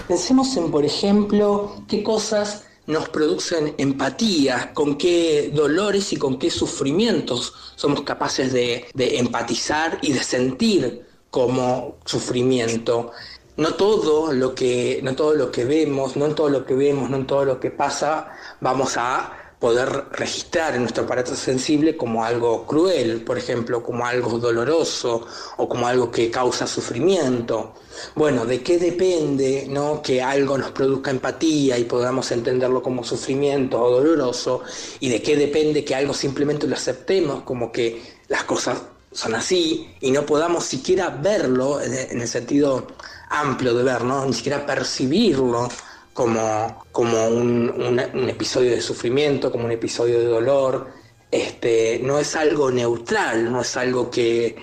Pensemos 0.08 0.56
en, 0.58 0.72
por 0.72 0.86
ejemplo, 0.86 1.74
qué 1.88 2.04
cosas 2.04 2.68
nos 2.86 3.10
producen 3.10 3.76
empatía, 3.78 4.74
con 4.74 4.98
qué 4.98 5.52
dolores 5.54 6.12
y 6.14 6.18
con 6.18 6.38
qué 6.38 6.52
sufrimientos 6.52 7.54
somos 7.76 8.02
capaces 8.02 8.52
de, 8.52 8.88
empatizar 8.96 10.00
y 10.02 10.14
de 10.14 10.24
sentir 10.24 11.06
como 11.30 11.98
sufrimiento. 12.06 13.12
No 13.56 13.76
todo 13.76 14.34
lo 14.34 14.56
que, 14.56 15.00
no 15.04 15.16
todo 15.16 15.34
lo 15.36 15.52
que 15.52 15.64
vemos, 15.64 16.16
no 16.18 16.26
en 16.26 16.36
todo 16.36 16.50
lo 16.50 16.66
que 16.66 16.74
vemos, 16.74 17.10
no 17.10 17.18
en 17.18 17.28
todo 17.28 17.46
lo 17.46 17.60
que 17.60 17.72
pasa, 17.72 18.32
vamos 18.60 18.98
a 18.98 19.43
poder 19.64 20.08
registrar 20.12 20.76
en 20.76 20.82
nuestro 20.82 21.06
aparato 21.06 21.38
sensible 21.38 21.96
como 21.96 22.26
algo 22.26 22.66
cruel, 22.66 23.22
por 23.22 23.38
ejemplo, 23.38 23.82
como 23.82 24.06
algo 24.06 24.38
doloroso 24.38 25.26
o 25.56 25.70
como 25.70 25.88
algo 25.88 26.12
que 26.12 26.30
causa 26.30 26.68
sufrimiento. 26.68 27.74
Bueno, 28.14 28.46
¿de 28.46 28.62
qué 28.62 28.78
depende 28.78 29.66
¿no? 29.70 30.02
que 30.02 30.22
algo 30.22 30.58
nos 30.58 30.72
produzca 30.72 31.12
empatía 31.12 31.78
y 31.78 31.86
podamos 31.86 32.30
entenderlo 32.34 32.84
como 32.84 33.06
sufrimiento 33.06 33.82
o 33.82 33.90
doloroso? 33.90 34.64
¿Y 35.00 35.08
de 35.08 35.22
qué 35.22 35.38
depende 35.38 35.86
que 35.86 35.96
algo 35.96 36.14
simplemente 36.14 36.68
lo 36.68 36.76
aceptemos 36.76 37.44
como 37.44 37.72
que 37.72 38.02
las 38.28 38.44
cosas 38.44 38.82
son 39.14 39.34
así 39.34 39.96
y 40.02 40.12
no 40.12 40.26
podamos 40.26 40.66
siquiera 40.66 41.08
verlo 41.08 41.80
en 41.80 42.20
el 42.20 42.28
sentido 42.28 42.86
amplio 43.30 43.74
de 43.74 43.84
ver, 43.84 44.04
ni 44.04 44.34
siquiera 44.34 44.66
percibirlo 44.66 45.70
como, 46.14 46.86
como 46.92 47.28
un, 47.28 48.00
episodio 48.30 48.72
de 48.72 48.82
sufrimiento, 48.82 49.52
como 49.52 49.66
un 49.66 49.72
episodio 49.72 50.20
de 50.20 50.26
dolor. 50.26 50.88
Este, 51.32 52.00
no 52.04 52.20
es 52.20 52.36
algo 52.36 52.70
neutral, 52.70 53.52
no 53.52 53.62
es 53.62 53.76
algo 53.76 54.12
que, 54.12 54.56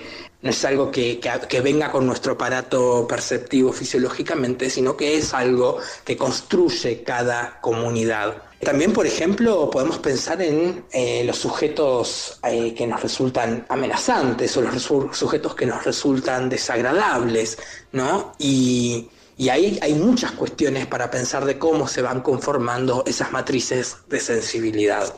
no 0.43 0.51
es 0.51 0.65
algo 0.65 0.91
que, 0.91 1.21
que, 1.49 1.61
venga 1.61 1.91
con 1.91 2.07
nuestro 2.07 2.35
aparato 2.35 3.07
perceptivo 3.09 3.73
fisiológicamente, 3.73 4.71
sino 4.71 4.97
que 4.97 5.17
es 5.19 5.35
algo 5.35 5.79
que 6.05 6.17
construye 6.17 7.03
cada 7.03 7.61
comunidad. 7.61 8.43
También, 8.61 8.93
por 8.93 9.07
ejemplo, 9.07 9.71
podemos 9.71 9.99
pensar 9.99 10.41
en 10.43 10.85
eh, 10.93 11.25
los 11.25 11.39
sujetos 11.39 12.39
eh, 12.47 12.75
que 12.75 12.87
nos 12.87 13.03
resultan 13.03 13.67
amenazantes 13.69 14.57
o 14.57 14.61
los 14.61 14.83
sujetos 14.83 15.55
que 15.55 15.67
nos 15.67 15.83
resultan 15.83 16.49
desagradables, 16.49 17.59
¿no? 17.93 18.33
Y, 18.39 19.09
y 19.41 19.49
ahí 19.49 19.79
hay 19.81 19.95
muchas 19.95 20.33
cuestiones 20.33 20.87
para 20.87 21.11
pensar 21.11 21.47
de 21.47 21.59
cómo 21.59 21.89
se 21.89 22.03
van 22.03 22.21
conformando 22.21 23.05
esas 23.07 23.33
matrices 23.33 23.97
de 24.07 24.21
sensibilidad. 24.21 25.15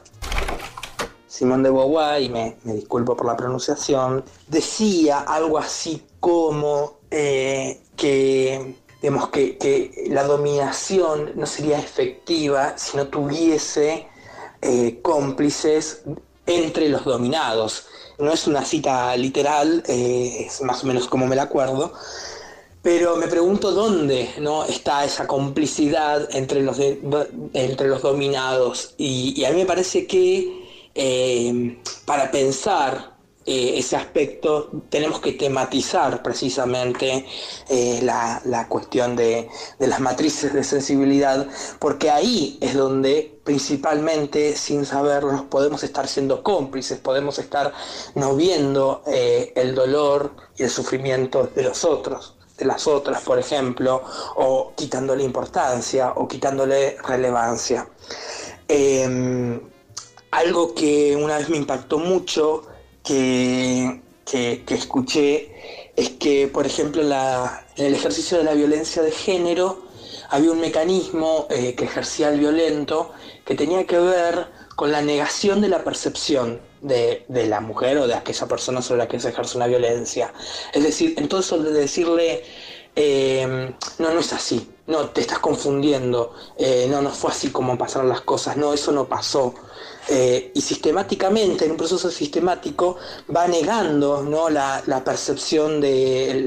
Simón 1.26 1.64
de 1.64 1.71
Beauvoir, 1.71 2.31
me, 2.31 2.57
disculpo 2.62 3.17
por 3.17 3.26
la 3.26 3.37
pronunciación, 3.37 4.25
decía 4.47 5.23
algo 5.23 5.59
así 5.59 6.07
como 6.21 7.00
eh, 7.11 7.81
que, 7.97 8.76
que, 9.00 10.07
la 10.09 10.23
dominación 10.23 11.33
no 11.35 11.45
sería 11.45 11.81
efectiva 11.81 12.79
si 12.79 12.97
no 12.97 13.09
tuviese 13.09 14.07
eh, 14.61 15.00
cómplices 15.02 16.02
entre 16.47 16.88
los 16.91 17.05
dominados. 17.05 17.87
No 18.21 18.33
es 18.33 18.47
una 18.47 18.64
cita 18.64 19.17
literal, 19.17 19.83
eh, 19.88 20.47
es 20.47 20.62
más 20.62 20.85
o 20.85 20.87
menos 20.87 21.09
como 21.09 21.26
me 21.26 21.35
la 21.35 21.43
acuerdo, 21.43 21.93
pero 22.83 23.17
me 23.17 23.29
pregunto 23.29 23.71
dónde 23.71 24.35
¿no? 24.41 24.65
está 24.65 25.05
esa 25.05 25.27
complicidad 25.27 26.29
entre 26.35 26.62
los, 26.62 26.79
entre 26.81 27.89
los 27.89 28.03
dominados. 28.03 28.95
Y, 28.99 29.45
a 29.45 29.51
mí 29.51 29.57
me 29.57 29.67
parece 29.67 30.07
que 30.07 30.91
eh, 30.95 31.79
para 32.05 32.31
pensar 32.33 33.12
eh, 33.47 33.75
ese 33.79 33.97
aspecto 33.97 34.71
tenemos 34.89 35.21
que 35.21 35.33
tematizar 35.33 36.23
precisamente 36.23 37.25
eh, 37.69 38.01
la, 38.03 38.67
cuestión 38.69 39.15
de, 39.15 39.49
las 39.79 40.01
matrices 40.01 40.53
de 40.53 40.65
sensibilidad, 40.65 41.47
porque 41.79 42.11
ahí 42.11 42.59
es 42.61 42.75
donde 42.75 43.39
principalmente, 43.45 44.57
sin 44.57 44.85
saberlo, 44.87 45.49
podemos 45.49 45.85
estar 45.85 46.09
siendo 46.09 46.43
cómplices, 46.43 46.99
podemos 46.99 47.39
estar 47.39 47.73
no 48.17 48.35
viendo 48.35 49.03
el 49.07 49.75
dolor 49.77 50.35
y 50.57 50.65
el 50.65 50.71
sufrimiento 50.71 51.49
de 51.55 51.62
los 51.62 51.85
otros 51.85 52.37
las 52.64 52.87
otras, 52.87 53.23
por 53.23 53.38
ejemplo, 53.38 54.02
o 54.37 54.73
quitándole 54.76 55.25
importancia 55.25 56.12
o 56.16 56.28
quitándole 56.28 56.97
relevancia. 57.02 57.88
Em, 58.69 59.61
algo 60.31 60.75
que 60.75 61.16
una 61.16 61.38
vez 61.38 61.49
me 61.49 61.59
impactó 61.59 61.99
mucho, 61.99 62.66
que, 63.04 64.00
que, 64.25 64.62
escuché, 64.69 65.90
es 65.97 66.11
que, 66.11 66.49
por 66.49 66.66
ejemplo, 66.66 67.02
la, 67.02 67.66
en 67.76 67.87
el 67.87 67.95
ejercicio 67.95 68.38
de 68.38 68.45
la 68.45 68.54
violencia 68.54 69.02
de 69.02 69.11
género 69.11 69.83
había 70.31 70.52
un 70.52 70.61
mecanismo 70.61 71.47
eh, 71.50 71.75
que 71.75 71.85
ejercía 71.85 72.31
el 72.31 72.38
violento 72.38 73.12
que 73.45 73.54
tenía 73.54 73.87
que 73.87 73.99
ver 73.99 74.47
con 74.76 74.93
la 74.93 75.02
negación 75.02 75.61
de 75.61 75.69
la 75.69 75.85
percepción 75.85 76.61
de, 76.81 77.25
la 77.29 77.61
mujer 77.61 77.99
o 77.99 78.07
de 78.07 78.14
aquella 78.14 78.47
persona 78.47 78.83
sobre 78.83 78.99
la 78.99 79.09
que 79.09 79.21
se 79.21 79.29
ejerce 79.31 79.57
una 79.57 79.67
violencia. 79.67 80.33
Es 80.73 80.83
decir, 80.83 81.14
entonces 81.17 81.62
de 81.62 81.73
decirle, 81.73 82.45
eh, 82.97 83.75
no, 83.99 84.12
no 84.12 84.21
es 84.21 84.33
así, 84.33 84.69
no, 84.87 85.11
te 85.11 85.21
estás 85.21 85.38
confundiendo, 85.38 86.35
eh, 86.59 86.87
no, 86.91 87.00
no 87.00 87.11
fue 87.11 87.31
así 87.31 87.50
como 87.50 87.79
pasaron 87.79 88.09
las 88.09 88.23
cosas, 88.23 88.57
no, 88.57 88.73
eso 88.73 88.93
no 88.93 89.07
pasó. 89.07 89.55
Eh, 90.09 90.50
y 90.55 90.61
sistemáticamente, 90.61 91.64
en 91.64 91.73
un 91.73 91.76
proceso 91.76 92.11
sistemático, 92.11 92.97
va 93.35 93.47
negando 93.47 94.23
¿no? 94.23 94.50
la, 94.50 94.83
percepción 95.05 95.81
de 95.81 96.45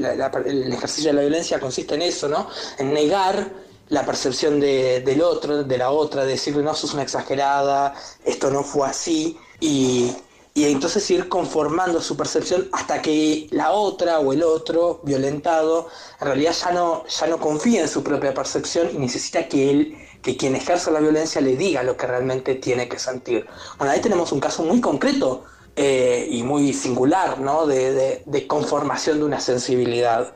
ejercicio 0.72 1.10
de 1.10 1.14
la 1.14 1.22
violencia 1.22 1.58
consiste 1.58 1.94
en 1.94 2.02
eso, 2.02 2.28
¿no? 2.28 2.48
En 2.78 2.92
negar 2.92 3.65
la 3.88 4.04
percepción 4.04 4.60
del 4.60 5.22
otro, 5.22 5.62
de 5.62 5.78
la 5.78 5.90
otra, 5.90 6.24
de 6.24 6.32
decirle 6.32 6.62
no, 6.62 6.74
sos 6.74 6.94
una 6.94 7.02
exagerada, 7.02 7.94
esto 8.24 8.50
no 8.50 8.62
fue 8.62 8.88
así, 8.88 9.38
y, 9.60 10.12
y 10.54 10.64
entonces 10.64 11.08
ir 11.10 11.28
conformando 11.28 12.00
su 12.00 12.16
percepción 12.16 12.68
hasta 12.72 13.02
que 13.02 13.46
la 13.50 13.72
otra 13.72 14.18
o 14.20 14.32
el 14.32 14.42
otro 14.42 15.00
violentado 15.04 15.88
en 16.20 16.26
realidad 16.26 16.54
ya 16.58 16.72
no, 16.72 17.06
ya 17.06 17.26
no 17.26 17.38
confía 17.38 17.82
en 17.82 17.88
su 17.88 18.02
propia 18.02 18.34
percepción 18.34 18.88
y 18.92 18.98
necesita 18.98 19.48
que 19.48 19.70
él, 19.70 19.98
que 20.22 20.36
quien 20.36 20.56
ejerza 20.56 20.90
la 20.90 21.00
violencia 21.00 21.40
le 21.40 21.56
diga 21.56 21.82
lo 21.82 21.96
que 21.96 22.06
realmente 22.06 22.54
tiene 22.56 22.88
que 22.88 22.98
sentir. 22.98 23.46
Bueno, 23.78 23.92
ahí 23.92 24.00
tenemos 24.00 24.32
un 24.32 24.40
caso 24.40 24.62
muy 24.64 24.80
concreto 24.80 25.44
eh, 25.76 26.26
y 26.30 26.42
muy 26.42 26.72
singular, 26.72 27.38
¿no? 27.38 27.66
De, 27.66 28.22
de 28.24 28.46
conformación 28.46 29.18
de 29.18 29.24
una 29.24 29.40
sensibilidad. 29.40 30.34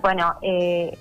Bueno, 0.00 0.34
eh, 0.42 0.96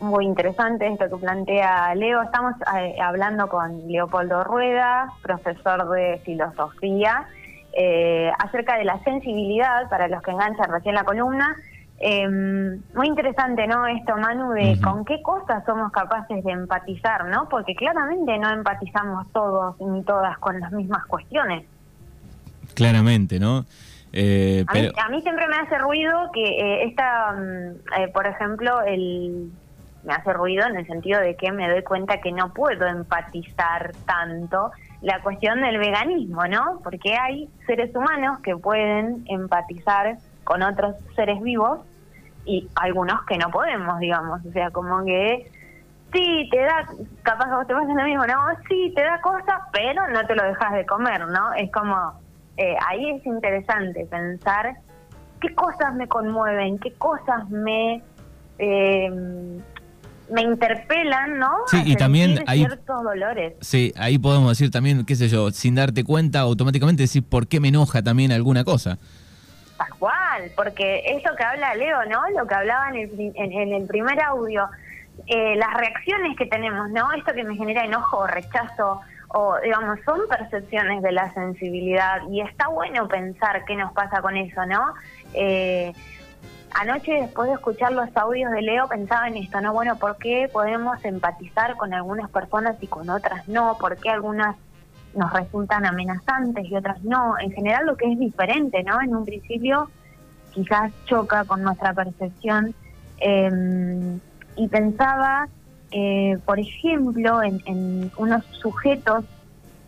muy 0.00 0.24
interesante 0.24 0.86
esto 0.86 1.08
que 1.08 1.16
plantea 1.16 1.94
Leo. 1.94 2.22
Estamos 2.22 2.54
eh, 2.76 2.96
hablando 3.00 3.48
con 3.48 3.86
Leopoldo 3.88 4.42
Rueda, 4.44 5.12
profesor 5.22 5.88
de 5.90 6.20
filosofía, 6.24 7.26
eh, 7.72 8.30
acerca 8.38 8.76
de 8.76 8.84
la 8.84 9.02
sensibilidad 9.04 9.88
para 9.88 10.08
los 10.08 10.22
que 10.22 10.32
enganchan 10.32 10.70
recién 10.70 10.94
la 10.94 11.04
columna. 11.04 11.56
Em, 12.04 12.82
muy 12.94 13.06
interesante, 13.06 13.64
¿no? 13.68 13.86
Esto, 13.86 14.16
Manu, 14.16 14.50
de 14.50 14.76
con 14.82 15.04
qué 15.04 15.22
cosas 15.22 15.64
somos 15.64 15.92
capaces 15.92 16.42
de 16.42 16.50
empatizar, 16.50 17.26
¿no? 17.26 17.48
Porque 17.48 17.76
claramente 17.76 18.36
no 18.38 18.50
empatizamos 18.50 19.30
todos 19.30 19.80
ni 19.80 20.02
todas 20.02 20.36
con 20.38 20.58
las 20.58 20.72
mismas 20.72 21.06
cuestiones. 21.06 21.64
Claramente, 22.74 23.38
¿no? 23.38 23.64
Eh, 24.12 24.64
a, 24.68 25.08
mí, 25.08 25.22
siempre 25.22 25.46
me 25.48 25.56
hace 25.56 25.78
ruido 25.78 26.30
que 26.32 26.44
eh, 26.44 26.84
esta, 26.84 27.32
mm, 27.32 28.12
por 28.12 28.26
ejemplo, 28.26 28.82
el 28.82 29.50
me 30.04 30.14
hace 30.14 30.32
ruido 30.32 30.66
en 30.66 30.76
el 30.76 30.86
sentido 30.86 31.20
de 31.20 31.36
que 31.36 31.52
me 31.52 31.70
doy 31.70 31.82
cuenta 31.82 32.20
que 32.20 32.32
no 32.32 32.52
puedo 32.52 32.86
empatizar 32.86 33.92
tanto 34.04 34.72
la 35.00 35.20
cuestión 35.22 35.60
del 35.60 35.78
veganismo, 35.78 36.46
¿no? 36.46 36.80
Porque 36.82 37.14
hay 37.14 37.48
seres 37.66 37.94
humanos 37.94 38.40
que 38.40 38.56
pueden 38.56 39.24
empatizar 39.28 40.16
con 40.44 40.62
otros 40.62 40.96
seres 41.14 41.40
vivos 41.40 41.80
y 42.44 42.68
algunos 42.74 43.24
que 43.26 43.38
no 43.38 43.50
podemos, 43.50 43.98
digamos. 44.00 44.44
O 44.44 44.52
sea, 44.52 44.70
como 44.70 45.04
que 45.04 45.50
sí, 46.12 46.48
te 46.50 46.60
da, 46.60 46.86
capaz 47.22 47.46
que 47.46 47.54
vos 47.54 47.66
te 47.66 47.74
pasa 47.74 47.94
lo 47.94 48.04
mismo, 48.04 48.26
¿no? 48.26 48.46
Sí, 48.68 48.92
te 48.94 49.02
da 49.02 49.20
cosas, 49.20 49.60
pero 49.72 50.08
no 50.08 50.26
te 50.26 50.34
lo 50.34 50.42
dejas 50.42 50.72
de 50.72 50.86
comer, 50.86 51.26
¿no? 51.28 51.52
Es 51.54 51.70
como, 51.72 52.21
eh, 52.56 52.76
ahí 52.86 53.10
es 53.10 53.26
interesante 53.26 54.06
pensar 54.06 54.76
qué 55.40 55.54
cosas 55.54 55.94
me 55.94 56.08
conmueven, 56.08 56.78
qué 56.78 56.92
cosas 56.94 57.48
me... 57.50 58.02
Eh, 58.58 59.10
me 60.32 60.42
interpelan, 60.42 61.38
¿no? 61.38 61.50
Sí, 61.66 61.82
y 61.84 61.96
también 61.96 62.42
hay 62.46 62.60
ciertos 62.60 63.02
dolores. 63.02 63.54
Sí, 63.60 63.92
ahí 63.96 64.18
podemos 64.18 64.50
decir 64.50 64.70
también, 64.70 65.04
qué 65.04 65.14
sé 65.14 65.28
yo, 65.28 65.50
sin 65.50 65.74
darte 65.74 66.04
cuenta, 66.04 66.40
automáticamente 66.40 67.02
decir 67.02 67.22
por 67.22 67.46
qué 67.46 67.60
me 67.60 67.68
enoja 67.68 68.02
también 68.02 68.32
alguna 68.32 68.64
cosa. 68.64 68.98
Tal 69.76 69.98
cual, 69.98 70.50
porque 70.56 71.02
eso 71.06 71.30
que 71.36 71.44
habla 71.44 71.74
Leo, 71.74 72.04
¿no? 72.06 72.22
Lo 72.36 72.46
que 72.46 72.54
hablaba 72.54 72.88
en 72.90 72.96
el, 72.96 73.32
en, 73.34 73.72
el 73.74 73.86
primer 73.86 74.20
audio, 74.22 74.68
eh, 75.26 75.54
las 75.56 75.74
reacciones 75.74 76.36
que 76.36 76.46
tenemos, 76.46 76.90
¿no? 76.90 77.12
Esto 77.12 77.32
que 77.34 77.44
me 77.44 77.56
genera 77.56 77.84
enojo 77.84 78.18
o 78.18 78.26
rechazo, 78.26 79.00
o 79.34 79.56
digamos, 79.62 79.98
son 80.04 80.20
percepciones 80.28 81.02
de 81.02 81.12
la 81.12 81.32
sensibilidad 81.32 82.20
y 82.30 82.40
está 82.40 82.68
bueno 82.68 83.08
pensar 83.08 83.64
qué 83.64 83.76
nos 83.76 83.92
pasa 83.92 84.20
con 84.20 84.36
eso, 84.36 84.66
¿no? 84.66 84.94
Eh, 85.34 85.92
Anoche, 86.74 87.12
después 87.12 87.48
de 87.48 87.54
escuchar 87.54 87.92
los 87.92 88.08
audios 88.16 88.50
de 88.50 88.62
Leo, 88.62 88.88
pensaba 88.88 89.28
en 89.28 89.36
esto, 89.36 89.60
¿no? 89.60 89.72
Bueno, 89.72 89.96
¿por 89.96 90.16
qué 90.16 90.48
podemos 90.50 91.04
empatizar 91.04 91.76
con 91.76 91.92
algunas 91.92 92.30
personas 92.30 92.76
y 92.80 92.86
con 92.86 93.10
otras 93.10 93.46
no? 93.46 93.76
¿Por 93.78 93.98
qué 93.98 94.08
algunas 94.08 94.56
nos 95.14 95.30
resultan 95.32 95.84
amenazantes 95.84 96.64
y 96.64 96.74
otras 96.74 97.02
no? 97.04 97.34
En 97.38 97.52
general 97.52 97.84
lo 97.84 97.96
que 97.96 98.10
es 98.10 98.18
diferente, 98.18 98.82
¿no? 98.84 99.00
En 99.02 99.14
un 99.14 99.24
principio 99.24 99.90
quizás 100.52 100.92
choca 101.04 101.44
con 101.44 101.62
nuestra 101.62 101.92
percepción. 101.92 102.74
Em, 103.18 104.18
y 104.56 104.68
pensaba 104.68 105.48
eh, 105.92 106.38
por 106.44 106.58
ejemplo, 106.58 107.42
en, 107.42 108.10
unos 108.16 108.44
sujetos 108.46 109.24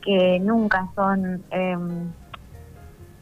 que 0.03 0.39
nunca 0.39 0.87
son, 0.95 1.43
em, 1.51 2.13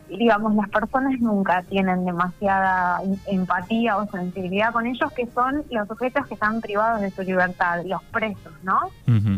digamos, 0.08 0.54
las 0.56 0.68
personas 0.68 1.20
nunca 1.20 1.62
tienen 1.62 2.04
demasiada 2.04 3.00
empatía 3.26 3.96
o 3.96 4.10
sensibilidad 4.10 4.72
con 4.72 4.86
ellos, 4.86 5.12
que 5.12 5.26
son 5.28 5.62
los 5.70 5.86
sujetos 5.86 6.26
que 6.26 6.34
están 6.34 6.60
privados 6.60 7.00
de 7.00 7.10
su 7.12 7.22
libertad, 7.22 7.84
los 7.86 8.02
presos, 8.04 8.52
¿no? 8.64 8.80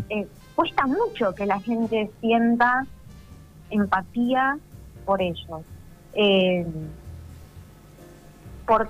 Eh, 0.09 0.27
cuesta 0.55 0.87
mucho 0.87 1.35
que 1.35 1.45
la 1.45 1.59
gente 1.59 2.09
sienta 2.19 2.87
empatía 3.69 4.57
por 5.05 5.21
ellos. 5.21 5.61
Eh, 6.13 6.65
por, 8.65 8.89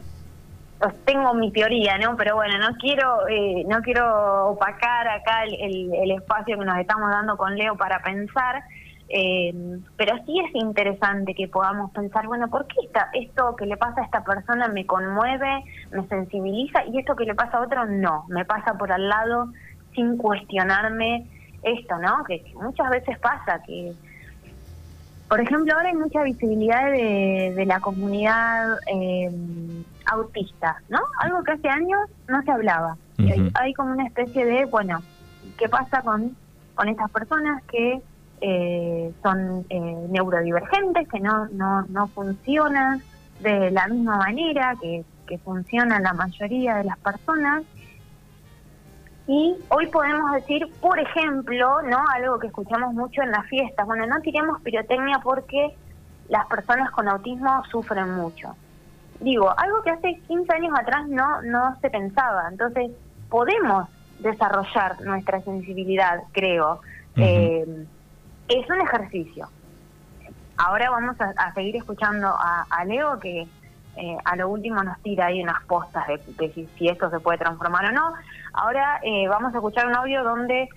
tengo 1.06 1.34
mi 1.34 1.52
teoría, 1.52 1.98
¿no? 1.98 2.16
Pero 2.16 2.36
bueno, 2.36 2.58
no 2.58 2.76
quiero 2.78 3.28
eh, 3.28 3.64
no 3.68 3.82
quiero 3.82 4.50
opacar 4.50 5.08
acá 5.08 5.44
el, 5.44 6.12
espacio 6.12 6.58
que 6.58 6.66
nos 6.66 6.78
estamos 6.78 7.10
dando 7.10 7.38
con 7.38 7.56
Leo 7.56 7.76
para 7.76 8.02
pensar, 8.02 8.64
eh, 9.10 9.54
pero 9.98 10.18
sí 10.26 10.40
es 10.40 10.56
interesante 10.56 11.34
que 11.34 11.48
podamos 11.48 11.92
pensar, 11.92 12.28
bueno, 12.28 12.50
¿por 12.50 12.68
qué 12.68 12.76
esto 13.14 13.56
que 13.56 13.66
le 13.66 13.78
pasa 13.78 14.02
a 14.02 14.06
esta 14.06 14.24
persona 14.24 14.68
me 14.68 14.86
conmueve, 14.86 15.64
me 15.92 16.08
sensibiliza 16.08 16.86
y 16.86 17.00
esto 17.00 17.16
que 17.16 17.26
le 17.26 17.36
pasa 17.36 17.58
a 17.58 17.62
otro 17.62 17.86
no, 17.86 18.26
me 18.30 18.46
pasa 18.46 18.78
por 18.78 18.92
al 18.92 19.08
lado 19.08 19.50
sin 19.94 20.18
cuestionarme 20.18 21.28
esto, 21.64 21.98
¿no? 21.98 22.24
Que, 22.26 22.44
muchas 22.56 22.90
veces 22.90 23.18
pasa 23.20 23.62
que 23.66 23.94
por 25.28 25.42
ejemplo, 25.42 25.74
ahora 25.74 25.90
hay 25.90 25.96
mucha 25.96 26.22
visibilidad 26.22 26.92
de, 26.92 27.64
la 27.66 27.80
comunidad 27.80 28.78
eh, 28.94 29.32
autista, 30.06 30.82
¿no? 30.90 31.00
Algo 31.20 31.44
que 31.44 31.54
hace 31.54 31.70
años 31.70 32.00
no 32.28 32.42
se 32.44 32.52
hablaba. 32.52 32.98
hay, 33.54 33.74
como 33.74 33.92
una 33.92 34.06
especie 34.06 34.46
de, 34.46 34.66
bueno, 34.66 35.02
¿qué 35.58 35.70
pasa 35.70 36.02
con, 36.02 36.36
con 36.76 36.90
estas 36.90 37.10
personas 37.12 37.64
que 37.64 38.02
eh, 38.42 39.14
son 39.24 39.66
eh, 39.70 40.08
neurodivergentes, 40.10 41.08
que 41.08 41.20
no, 41.20 41.48
no, 41.48 41.84
no 41.84 42.08
funcionan 42.08 43.02
de 43.40 43.72
la 43.72 43.88
misma 43.88 44.18
manera 44.18 44.76
que, 44.82 45.04
que 45.28 45.38
funcionan 45.40 46.04
la 46.04 46.14
mayoría 46.14 46.76
de 46.76 46.84
las 46.86 46.98
personas? 47.00 47.64
Y 49.28 49.56
hoy 49.70 49.88
podemos 49.88 50.34
decir, 50.34 50.68
por 50.82 51.00
ejemplo, 51.00 51.82
no 51.82 51.98
algo 52.14 52.38
que 52.38 52.48
escuchamos 52.48 52.94
mucho 52.94 53.24
en 53.24 53.32
las 53.32 53.48
fiestas, 53.48 53.86
bueno, 53.88 54.06
no 54.06 54.20
tiremos 54.22 54.62
pirotecnia 54.62 55.20
porque 55.24 55.76
las 56.30 56.46
personas 56.48 56.92
con 56.92 57.08
autismo 57.08 57.64
sufren 57.72 58.12
mucho 58.12 58.56
digo, 59.20 59.54
algo 59.58 59.82
que 59.84 59.92
hace 59.92 60.20
15 60.28 60.54
años 60.54 60.74
atrás 60.78 61.08
no, 61.08 61.42
no 61.42 61.78
se 61.82 61.90
pensaba. 61.90 62.48
Entonces, 62.50 62.92
podemos 63.30 63.88
desarrollar 64.20 65.02
nuestra 65.02 65.42
sensibilidad, 65.42 66.24
creo. 66.32 66.82
Eh, 67.16 67.86
es 68.48 68.70
un 68.70 68.82
ejercicio. 68.82 69.48
Ahora 70.58 70.90
vamos 70.90 71.16
a, 71.20 71.54
seguir 71.54 71.76
escuchando 71.76 72.28
a, 72.28 72.86
Leo 72.86 73.20
que 73.20 73.48
eh, 73.98 74.18
a 74.24 74.36
lo 74.36 74.50
último 74.50 74.84
nos 74.84 74.98
tira 75.02 75.28
ahí 75.28 75.42
unas 75.42 75.64
postas 75.66 76.08
de, 76.08 76.68
si, 76.78 76.88
esto 76.88 77.10
se 77.10 77.20
puede 77.20 77.40
transformar 77.40 77.86
o 77.86 77.92
no. 77.92 78.14
Ahora 78.54 79.00
eh, 79.04 79.28
vamos 79.28 79.54
a 79.54 79.58
escuchar 79.58 79.88
un 79.88 79.96
audio 79.96 80.24
donde 80.24 80.70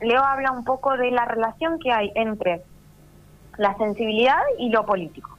Leo 0.00 0.22
habla 0.22 0.52
un 0.52 0.64
poco 0.64 0.96
de 0.96 1.10
la 1.10 1.24
relación 1.24 1.78
que 1.78 1.92
hay 1.92 2.12
entre 2.14 2.62
la 3.56 3.74
sensibilidad 3.76 4.42
y 4.58 4.68
lo 4.70 4.84
político. 4.84 5.33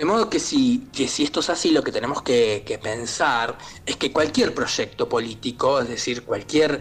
De 0.00 0.06
modo 0.06 0.30
que 0.30 0.40
si, 0.40 0.88
que 0.94 1.06
si 1.06 1.24
esto 1.24 1.40
es 1.40 1.50
así, 1.50 1.72
lo 1.72 1.84
que 1.84 1.92
tenemos 1.92 2.22
que, 2.22 2.80
pensar 2.82 3.58
es 3.84 3.96
que 3.96 4.10
cualquier 4.10 4.54
proyecto 4.54 5.06
político, 5.06 5.78
es 5.78 5.90
decir, 5.90 6.24
cualquier 6.24 6.80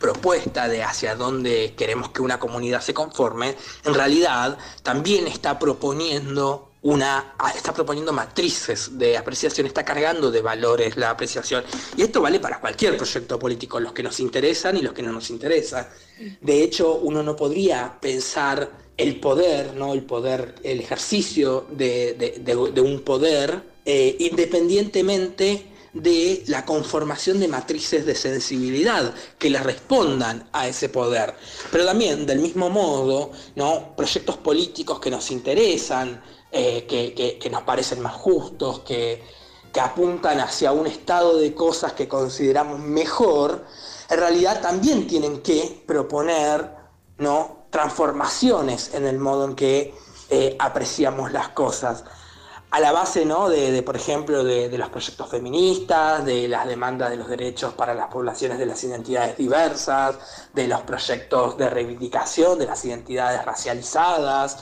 propuesta 0.00 0.66
de 0.66 0.82
hacia 0.82 1.14
dónde 1.14 1.74
queremos 1.76 2.10
que 2.10 2.22
una 2.22 2.40
comunidad 2.40 2.80
se 2.80 2.92
conforme, 2.92 3.54
en 3.84 3.94
realidad 3.94 4.58
también 4.82 5.28
está 5.28 5.60
proponiendo 5.60 6.72
una 6.82 7.36
está 7.54 7.72
proponiendo 7.72 8.12
matrices 8.12 8.98
de 8.98 9.16
apreciación, 9.16 9.68
está 9.68 9.84
cargando 9.84 10.32
de 10.32 10.42
valores 10.42 10.96
la 10.96 11.10
apreciación. 11.10 11.62
Y 11.96 12.02
esto 12.02 12.20
vale 12.20 12.40
para 12.40 12.60
cualquier 12.60 12.96
proyecto 12.96 13.38
político, 13.38 13.78
los 13.78 13.92
que 13.92 14.02
nos 14.02 14.18
interesan 14.18 14.76
y 14.76 14.82
los 14.82 14.92
que 14.92 15.02
no 15.02 15.12
nos 15.12 15.30
interesan. 15.30 15.86
De 16.40 16.64
hecho, 16.64 16.94
uno 16.94 17.22
no 17.22 17.36
podría 17.36 17.96
pensar 18.00 18.85
el 18.96 19.20
poder, 19.20 19.74
¿no? 19.74 19.92
el 19.92 20.02
poder, 20.02 20.54
el 20.62 20.80
ejercicio 20.80 21.66
de, 21.70 22.80
un 22.82 23.00
poder, 23.00 23.62
eh, 23.84 24.16
independientemente 24.18 25.72
de 25.92 26.42
la 26.46 26.64
conformación 26.64 27.40
de 27.40 27.48
matrices 27.48 28.04
de 28.04 28.14
sensibilidad 28.14 29.14
que 29.38 29.50
le 29.50 29.58
respondan 29.60 30.48
a 30.52 30.68
ese 30.68 30.88
poder. 30.88 31.34
Pero 31.70 31.86
también, 31.86 32.26
del 32.26 32.40
mismo 32.40 32.68
modo, 32.68 33.30
¿no? 33.54 33.94
proyectos 33.96 34.36
políticos 34.38 35.00
que 35.00 35.10
nos 35.10 35.30
interesan, 35.30 36.22
eh, 36.52 36.86
que, 36.86 37.50
nos 37.50 37.62
parecen 37.62 38.00
más 38.00 38.14
justos, 38.14 38.80
que, 38.80 39.22
que 39.72 39.80
apuntan 39.80 40.40
hacia 40.40 40.72
un 40.72 40.86
estado 40.86 41.38
de 41.38 41.54
cosas 41.54 41.92
que 41.92 42.08
consideramos 42.08 42.78
mejor, 42.78 43.64
en 44.10 44.18
realidad 44.18 44.60
también 44.60 45.06
tienen 45.06 45.40
que 45.40 45.82
proponer 45.86 46.76
¿no? 47.18 47.55
Transformaciones 47.76 48.94
en 48.94 49.04
el 49.04 49.18
modo 49.18 49.44
en 49.44 49.54
que 49.54 49.94
eh, 50.30 50.56
apreciamos 50.58 51.30
las 51.30 51.50
cosas. 51.50 52.04
A 52.70 52.80
la 52.80 52.90
base, 52.90 53.26
¿no? 53.26 53.50
de, 53.50 53.82
por 53.82 53.96
ejemplo, 53.96 54.42
de, 54.42 54.76
los 54.78 54.88
proyectos 54.88 55.28
feministas, 55.28 56.24
de 56.24 56.48
las 56.48 56.66
demandas 56.66 57.10
de 57.10 57.18
los 57.18 57.28
derechos 57.28 57.74
para 57.74 57.92
las 57.92 58.08
poblaciones 58.08 58.58
de 58.58 58.64
las 58.64 58.82
identidades 58.82 59.36
diversas, 59.36 60.16
de 60.54 60.68
los 60.68 60.80
proyectos 60.80 61.58
de 61.58 61.68
reivindicación 61.68 62.58
de 62.58 62.64
las 62.64 62.82
identidades 62.82 63.44
racializadas, 63.44 64.56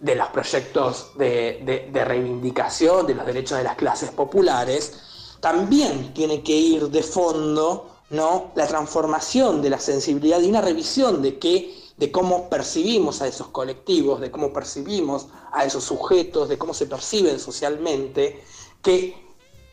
de 0.00 0.16
los 0.16 0.28
proyectos 0.30 1.16
de, 1.16 1.90
de 1.92 2.04
reivindicación 2.04 3.06
de 3.06 3.14
los 3.14 3.24
derechos 3.24 3.58
de 3.58 3.64
las 3.64 3.76
clases 3.76 4.10
populares, 4.10 5.36
también 5.38 6.12
tiene 6.12 6.42
que 6.42 6.56
ir 6.56 6.88
de 6.88 7.04
fondo 7.04 7.98
¿no? 8.10 8.50
la 8.56 8.66
transformación 8.66 9.62
de 9.62 9.70
la 9.70 9.78
sensibilidad 9.78 10.40
y 10.40 10.48
una 10.48 10.60
revisión 10.60 11.22
de 11.22 11.38
qué 11.38 11.81
de 12.02 12.10
cómo 12.10 12.50
percibimos 12.50 13.22
a 13.22 13.28
esos 13.28 13.46
colectivos, 13.46 14.20
de 14.20 14.32
cómo 14.32 14.52
percibimos 14.52 15.28
a 15.52 15.64
esos 15.64 15.84
sujetos, 15.84 16.48
de 16.48 16.58
cómo 16.58 16.74
se 16.74 16.86
perciben 16.86 17.38
socialmente, 17.38 18.42
que 18.82 19.14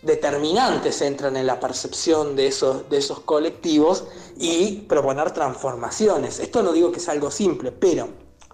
determinantes 0.03 1.01
entran 1.01 1.37
en 1.37 1.47
la 1.47 1.59
percepción 1.59 2.35
de 2.35 2.45
esos, 2.45 2.87
de 2.87 2.97
esos 2.97 3.21
colectivos 3.21 4.03
y 4.37 4.81
proponer 4.87 5.31
transformaciones. 5.31 6.39
Esto 6.39 6.61
no 6.61 6.71
digo 6.71 6.91
que 6.91 6.99
es 6.99 7.09
algo 7.09 7.31
simple, 7.31 7.71
pero 7.71 8.09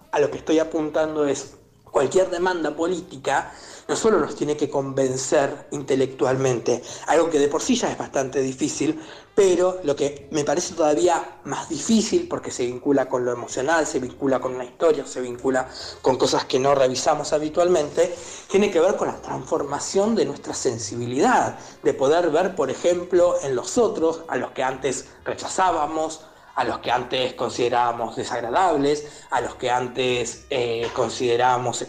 a 0.09 0.21
lo 0.21 0.31
que 0.31 0.38
estoy 0.38 0.59
apuntando 0.59 1.27
es 1.27 1.55
cualquier 1.95 2.29
demanda 2.29 2.75
política 2.75 3.53
no 3.88 3.95
solo 3.95 4.19
nos 4.19 4.36
tiene 4.36 4.58
que 4.58 4.69
convencer 4.69 5.67
intelectualmente, 5.71 6.84
algo 7.08 7.29
que 7.29 7.39
de 7.39 7.47
por 7.47 7.62
sí 7.62 7.77
ya 7.77 7.89
es 7.89 7.97
bastante 7.97 8.41
difícil, 8.41 8.99
pero 9.34 9.79
lo 9.86 9.95
que 9.95 10.27
me 10.31 10.43
parece 10.43 10.73
todavía 10.73 11.39
más 11.45 11.69
difícil, 11.69 12.27
porque 12.27 12.51
se 12.51 12.65
vincula 12.65 13.08
con 13.08 13.23
lo 13.23 13.31
emocional, 13.31 13.88
se 13.88 14.01
vincula 14.01 14.41
con 14.41 14.55
una 14.55 14.65
historia, 14.65 15.08
se 15.08 15.21
vincula 15.21 15.69
con 16.01 16.17
cosas 16.17 16.43
que 16.43 16.60
no 16.60 16.75
revisamos 16.75 17.31
habitualmente, 17.31 18.13
tiene 18.51 18.69
que 18.69 18.81
ver 18.81 18.97
con 18.97 19.08
la 19.08 19.21
transformación 19.21 20.15
de 20.15 20.25
nuestra 20.25 20.53
sensibilidad, 20.53 21.58
de 21.81 21.93
poder 21.93 22.29
ver, 22.29 22.55
por 22.55 22.69
ejemplo, 22.69 23.36
en 23.41 23.55
los 23.55 23.77
otros, 23.77 24.23
a 24.27 24.36
los 24.36 24.51
que 24.51 24.63
antes 24.63 25.05
rechazábamos, 25.23 26.25
a 26.56 26.63
los 26.63 26.80
que 26.80 26.89
antes 26.89 27.34
considerábamos 27.34 28.15
desagradables, 28.15 29.24
a 29.30 29.41
los 29.41 29.56
que 29.56 29.70
antes 29.70 30.46
eh, 30.50 30.89
considerábamos 30.94 31.86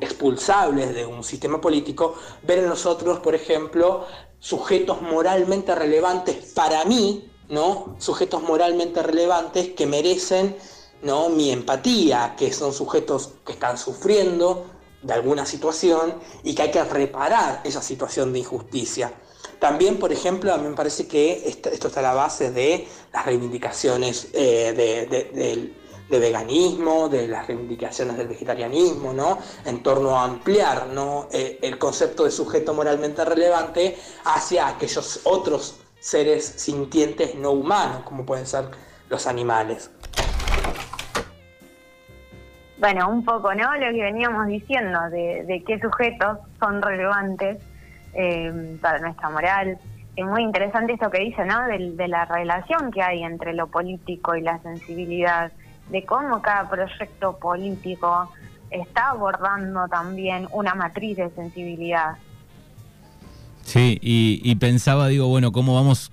expulsables 0.00 0.94
de 0.94 1.06
un 1.06 1.22
sistema 1.22 1.60
político, 1.60 2.14
ver 2.42 2.60
en 2.60 2.68
nosotros, 2.68 3.20
por 3.20 3.34
ejemplo, 3.34 4.06
sujetos 4.38 5.02
moralmente 5.02 5.74
relevantes 5.74 6.52
para 6.54 6.84
mí, 6.84 7.30
¿no? 7.48 7.94
Sujetos 7.98 8.42
moralmente 8.42 9.02
relevantes 9.02 9.70
que 9.70 9.86
merecen 9.86 10.56
¿no? 11.02 11.28
mi 11.28 11.50
empatía, 11.50 12.34
que 12.36 12.52
son 12.52 12.72
sujetos 12.72 13.32
que 13.44 13.52
están 13.52 13.76
sufriendo 13.76 14.66
de 15.02 15.12
alguna 15.12 15.44
situación 15.44 16.14
y 16.44 16.54
que 16.54 16.62
hay 16.62 16.70
que 16.70 16.84
reparar 16.84 17.60
esa 17.64 17.82
situación 17.82 18.32
de 18.32 18.38
injusticia. 18.38 19.12
También, 19.62 19.96
por 19.96 20.10
ejemplo, 20.10 20.52
a 20.52 20.58
mí 20.58 20.68
me 20.68 20.74
parece 20.74 21.06
que 21.06 21.46
esto, 21.46 21.68
está 21.68 22.00
a 22.00 22.02
la 22.02 22.14
base 22.14 22.50
de 22.50 22.84
las 23.12 23.24
reivindicaciones 23.24 24.28
eh, 24.32 24.72
de, 26.10 26.18
veganismo, 26.18 27.08
de 27.08 27.28
las 27.28 27.46
reivindicaciones 27.46 28.16
del 28.16 28.26
vegetarianismo, 28.26 29.12
¿no? 29.12 29.38
En 29.64 29.84
torno 29.84 30.18
a 30.18 30.24
ampliar 30.24 30.88
¿no? 30.88 31.28
Eh, 31.30 31.60
el 31.62 31.78
concepto 31.78 32.24
de 32.24 32.32
sujeto 32.32 32.74
moralmente 32.74 33.24
relevante 33.24 33.96
hacia 34.24 34.66
aquellos 34.66 35.20
otros 35.22 35.78
seres 36.00 36.44
sintientes 36.44 37.36
no 37.36 37.52
humanos, 37.52 38.02
como 38.02 38.26
pueden 38.26 38.48
ser 38.48 38.64
los 39.08 39.28
animales. 39.28 39.92
Bueno, 42.78 43.08
un 43.08 43.24
poco, 43.24 43.54
¿no? 43.54 43.72
Lo 43.76 43.92
que 43.92 44.02
veníamos 44.02 44.48
diciendo 44.48 44.98
de 45.08 45.62
qué 45.64 45.78
sujetos 45.78 46.38
son 46.58 46.82
relevantes 46.82 47.58
eh, 48.14 48.78
para 48.80 48.98
nuestra 48.98 49.30
moral. 49.30 49.78
es 50.16 50.26
muy 50.26 50.42
interesante 50.42 50.92
esto 50.92 51.10
que 51.10 51.20
dice, 51.20 51.44
¿no? 51.44 51.66
De, 51.66 52.08
la 52.08 52.24
relación 52.26 52.90
que 52.90 53.02
hay 53.02 53.22
entre 53.22 53.54
lo 53.54 53.68
político 53.68 54.34
y 54.34 54.42
la 54.42 54.58
sensibilidad, 54.60 55.52
de 55.90 56.04
cómo 56.04 56.42
cada 56.42 56.68
proyecto 56.68 57.38
político 57.38 58.30
está 58.70 59.10
abordando 59.10 59.88
también 59.88 60.48
una 60.52 60.74
matriz 60.74 61.16
de 61.16 61.30
sensibilidad. 61.30 62.16
Sí, 63.62 63.98
y, 64.02 64.54
pensaba, 64.56 65.08
digo, 65.08 65.28
bueno, 65.28 65.52
cómo 65.52 65.74
vamos 65.74 66.10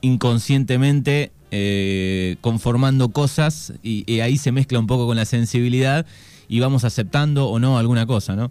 inconscientemente 0.00 1.32
eh, 1.50 2.36
conformando 2.40 3.08
cosas 3.10 3.72
y, 3.82 4.20
ahí 4.20 4.38
se 4.38 4.52
mezcla 4.52 4.78
un 4.78 4.86
poco 4.86 5.06
con 5.06 5.16
la 5.16 5.24
sensibilidad 5.24 6.06
y 6.48 6.60
vamos 6.60 6.84
aceptando 6.84 7.48
o 7.48 7.58
no 7.58 7.78
alguna 7.78 8.06
cosa, 8.06 8.36
¿no? 8.36 8.50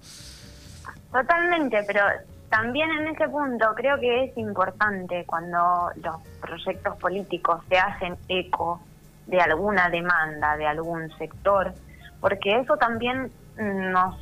Totalmente, 1.11 1.77
pero 1.87 2.01
también 2.49 2.89
en 2.91 3.07
ese 3.07 3.27
punto 3.27 3.73
creo 3.75 3.99
que 3.99 4.25
es 4.25 4.37
importante 4.37 5.25
cuando 5.25 5.91
los 5.95 6.15
proyectos 6.39 6.95
políticos 6.97 7.61
se 7.69 7.77
hacen 7.77 8.15
eco 8.29 8.81
de 9.25 9.41
alguna 9.41 9.89
demanda 9.89 10.55
de 10.55 10.65
algún 10.65 11.09
sector, 11.17 11.73
porque 12.21 12.59
eso 12.59 12.77
también 12.77 13.31
nos 13.57 14.15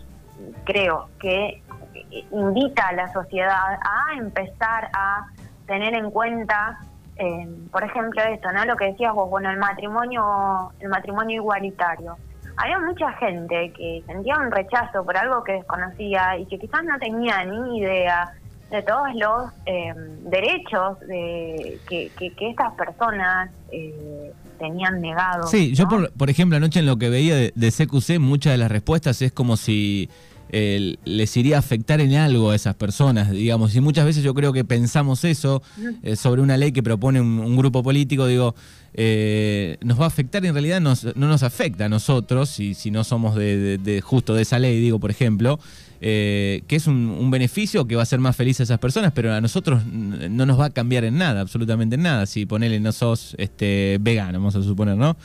creo 0.63 1.09
que 1.19 1.61
invita 2.31 2.87
a 2.87 2.93
la 2.93 3.13
sociedad 3.13 3.79
a 3.81 4.17
empezar 4.17 4.89
a 4.93 5.27
tener 5.67 5.93
en 5.93 6.09
cuenta, 6.09 6.79
eh, 7.17 7.47
por 7.71 7.83
ejemplo, 7.83 8.21
esto, 8.23 8.51
¿no? 8.51 8.65
Lo 8.65 8.75
que 8.75 8.85
decías 8.85 9.13
vos, 9.13 9.29
bueno, 9.29 9.49
el 9.51 9.57
matrimonio, 9.57 10.71
el 10.79 10.89
matrimonio 10.89 11.35
igualitario 11.35 12.17
había 12.57 12.79
mucha 12.79 13.11
gente 13.13 13.71
que 13.75 14.03
sentía 14.05 14.37
un 14.37 14.51
rechazo 14.51 15.03
por 15.03 15.17
algo 15.17 15.43
que 15.43 15.53
desconocía 15.53 16.37
y 16.37 16.45
que 16.45 16.59
quizás 16.59 16.83
no 16.83 16.97
tenía 16.99 17.43
ni 17.45 17.79
idea 17.79 18.33
de 18.71 18.81
todos 18.81 19.13
los 19.15 19.51
em, 19.65 20.29
derechos 20.29 20.99
de, 21.01 21.79
que, 21.87 22.11
estas 22.39 22.73
personas 22.73 23.51
eh, 23.71 24.31
tenían 24.59 25.01
negados. 25.01 25.51
Sí, 25.51 25.73
yo 25.73 25.87
por, 25.87 26.11
por 26.13 26.29
ejemplo 26.29 26.57
anoche 26.57 26.79
en 26.79 26.85
lo 26.85 26.97
que 26.97 27.09
veía 27.09 27.35
de, 27.35 27.53
de 27.55 27.71
CQC, 27.71 28.19
muchas 28.19 28.53
de 28.53 28.57
las 28.57 28.71
respuestas 28.71 29.21
es 29.21 29.31
como 29.31 29.57
si 29.57 30.09
les 30.49 31.35
iría 31.37 31.57
a 31.57 31.59
afectar 31.59 31.99
en 31.99 32.13
algo 32.15 32.51
a 32.51 32.55
esas 32.55 32.75
personas, 32.75 33.31
digamos. 33.31 33.75
Y 33.75 33.81
muchas 33.81 34.05
veces 34.05 34.23
yo 34.23 34.33
creo 34.33 34.53
que 34.53 34.63
pensamos 34.63 35.23
eso 35.23 35.61
eh, 36.03 36.15
sobre 36.15 36.41
una 36.41 36.57
ley 36.57 36.71
que 36.71 36.83
propone 36.83 37.19
un, 37.19 37.57
grupo 37.57 37.83
político, 37.83 38.27
digo, 38.27 38.55
eh, 38.97 39.75
nos 39.81 39.99
va 39.99 40.05
a 40.05 40.07
afectar 40.07 40.45
en 40.45 40.53
realidad 40.53 40.79
no 40.79 40.95
nos 41.15 41.43
afecta 41.43 41.85
a 41.85 41.89
nosotros, 41.89 42.49
si, 42.49 42.73
si 42.73 42.91
no 42.91 43.03
somos 43.03 43.35
de, 43.35 44.01
justo 44.03 44.33
de 44.33 44.43
esa 44.43 44.57
ley, 44.57 44.79
digo, 44.79 44.99
por 44.99 45.11
ejemplo, 45.11 45.59
eh, 45.99 46.61
que 46.67 46.77
es 46.77 46.87
un, 46.87 47.29
beneficio 47.29 47.85
que 47.87 47.97
va 47.97 48.03
a 48.03 48.05
ser 48.05 48.19
más 48.19 48.37
feliz 48.37 48.61
a 48.61 48.63
esas 48.63 48.79
personas, 48.79 49.11
pero 49.13 49.33
a 49.33 49.41
nosotros 49.41 49.85
no 49.85 50.45
nos 50.45 50.57
va 50.57 50.67
a 50.67 50.69
cambiar 50.69 51.03
en 51.03 51.17
nada, 51.17 51.41
absolutamente 51.41 51.95
en 51.95 52.03
nada, 52.03 52.25
si 52.25 52.45
ponele 52.45 52.79
no 52.79 52.93
sos 52.93 53.35
este, 53.37 53.97
vegano, 53.99 54.39
vamos 54.39 54.55
a 54.55 54.63
suponer, 54.63 54.95
¿no? 54.95 55.17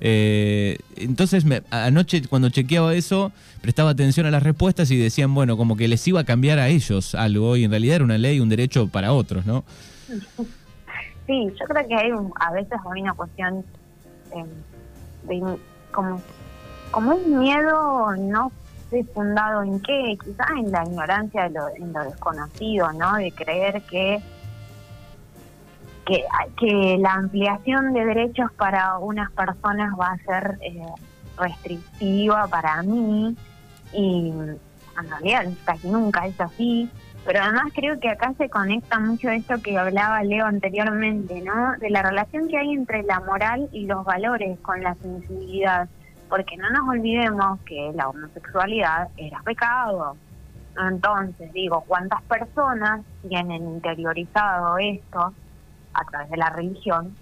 Eh, 0.00 0.78
entonces, 0.96 1.44
anoche 1.70 2.22
cuando 2.22 2.48
chequeaba 2.48 2.92
eso, 2.96 3.30
prestaba 3.60 3.90
atención 3.90 4.26
a 4.26 4.32
las 4.32 4.42
respuestas 4.42 4.90
y 4.90 4.96
decían, 4.96 5.32
bueno, 5.32 5.56
como 5.56 5.76
que 5.76 5.86
les 5.86 6.04
iba 6.08 6.18
a 6.18 6.24
cambiar 6.24 6.58
a 6.58 6.68
ellos 6.70 7.14
algo 7.14 7.56
y 7.56 7.62
en 7.62 7.70
realidad 7.70 7.96
era 7.96 8.04
una 8.04 8.18
ley, 8.18 8.40
un 8.40 8.48
derecho 8.48 8.88
para 8.88 9.12
otros, 9.12 9.46
¿no? 9.46 9.64
Sí, 11.26 11.54
yo 11.58 11.66
creo 11.66 11.86
que 11.86 11.94
hay 11.94 12.10
a 12.40 12.52
veces 12.52 12.78
hay 12.90 13.02
una 13.02 13.14
cuestión 13.14 13.64
em, 14.32 14.48
de 15.24 15.58
como, 15.92 16.20
como 16.90 17.14
un 17.14 17.38
miedo 17.38 18.16
no 18.16 18.50
sé 18.90 19.04
fundado 19.14 19.62
en 19.62 19.80
qué, 19.80 20.16
quizás 20.22 20.50
en 20.58 20.70
la 20.72 20.84
ignorancia, 20.84 21.44
de 21.44 21.50
lo, 21.50 21.68
en 21.68 21.92
lo 21.92 22.04
desconocido, 22.04 22.92
¿no? 22.92 23.14
De 23.14 23.32
creer 23.32 23.82
que 23.82 24.22
que, 26.04 26.24
que 26.58 26.98
la 26.98 27.12
ampliación 27.12 27.92
de 27.92 28.04
derechos 28.04 28.50
para 28.54 28.98
unas 28.98 29.30
personas 29.32 29.94
va 29.98 30.08
a 30.08 30.18
ser 30.18 30.58
eh, 30.60 30.84
restrictiva 31.38 32.46
para 32.48 32.82
mí 32.82 33.36
y 33.92 34.30
en 34.30 35.10
realidad 35.10 35.46
casi 35.64 35.88
nunca 35.88 36.26
es 36.26 36.40
así, 36.40 36.90
pero 37.24 37.40
además 37.40 37.72
creo 37.74 37.98
que 38.00 38.08
acá 38.08 38.32
se 38.36 38.48
conecta 38.48 38.98
mucho 38.98 39.30
esto 39.30 39.60
que 39.62 39.78
hablaba 39.78 40.22
Leo 40.22 40.46
anteriormente, 40.46 41.40
¿no? 41.40 41.72
De 41.78 41.90
la 41.90 42.02
relación 42.02 42.48
que 42.48 42.58
hay 42.58 42.72
entre 42.72 43.02
la 43.04 43.20
moral 43.20 43.68
y 43.72 43.86
los 43.86 44.04
valores 44.04 44.58
con 44.60 44.82
la 44.82 44.94
sensibilidad, 44.96 45.88
porque 46.28 46.56
no 46.56 46.70
nos 46.70 46.88
olvidemos 46.88 47.60
que 47.60 47.92
la 47.94 48.08
homosexualidad 48.08 49.08
era 49.16 49.40
pecado. 49.42 50.16
Entonces, 50.76 51.52
digo, 51.52 51.84
¿cuántas 51.86 52.22
personas 52.22 53.02
tienen 53.28 53.62
interiorizado 53.62 54.78
esto 54.78 55.32
a 55.94 56.04
través 56.04 56.30
de 56.30 56.36
la 56.36 56.50
religión, 56.50 57.14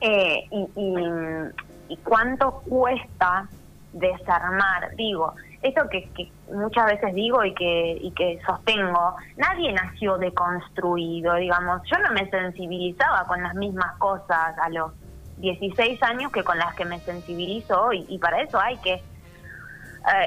eh, 0.00 0.48
y, 0.50 1.96
cuánto 2.02 2.62
cuesta 2.68 3.48
desarmar, 3.92 4.94
digo, 4.96 5.34
eso 5.62 5.88
que, 5.88 6.30
muchas 6.52 6.86
veces 6.86 7.14
digo 7.14 7.44
y 7.44 7.54
que, 7.54 7.98
y 8.00 8.10
que 8.12 8.40
sostengo, 8.44 9.14
nadie 9.36 9.72
nació 9.72 10.18
deconstruido, 10.18 11.34
digamos, 11.36 11.82
yo 11.90 11.98
no 11.98 12.12
me 12.12 12.28
sensibilizaba 12.30 13.24
con 13.26 13.42
las 13.42 13.54
mismas 13.54 13.96
cosas 13.98 14.58
a 14.58 14.68
los 14.70 14.92
16 15.38 16.02
años 16.02 16.32
que 16.32 16.42
con 16.42 16.58
las 16.58 16.74
que 16.74 16.84
me 16.84 16.98
sensibilizo 17.00 17.80
hoy, 17.80 18.04
y 18.08 18.18
para 18.18 18.42
eso 18.42 18.60
hay 18.60 18.76
que 18.78 18.94
eh, 18.94 19.02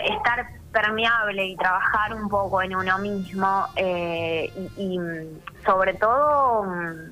estar 0.09 0.47
permeable 0.71 1.45
y 1.45 1.55
trabajar 1.55 2.13
un 2.13 2.27
poco 2.29 2.61
en 2.61 2.75
uno 2.75 2.97
mismo 2.99 3.65
eh, 3.75 4.51
y, 4.77 4.99
sobre 5.65 5.93
todo 5.95 6.63
mm, 6.63 7.11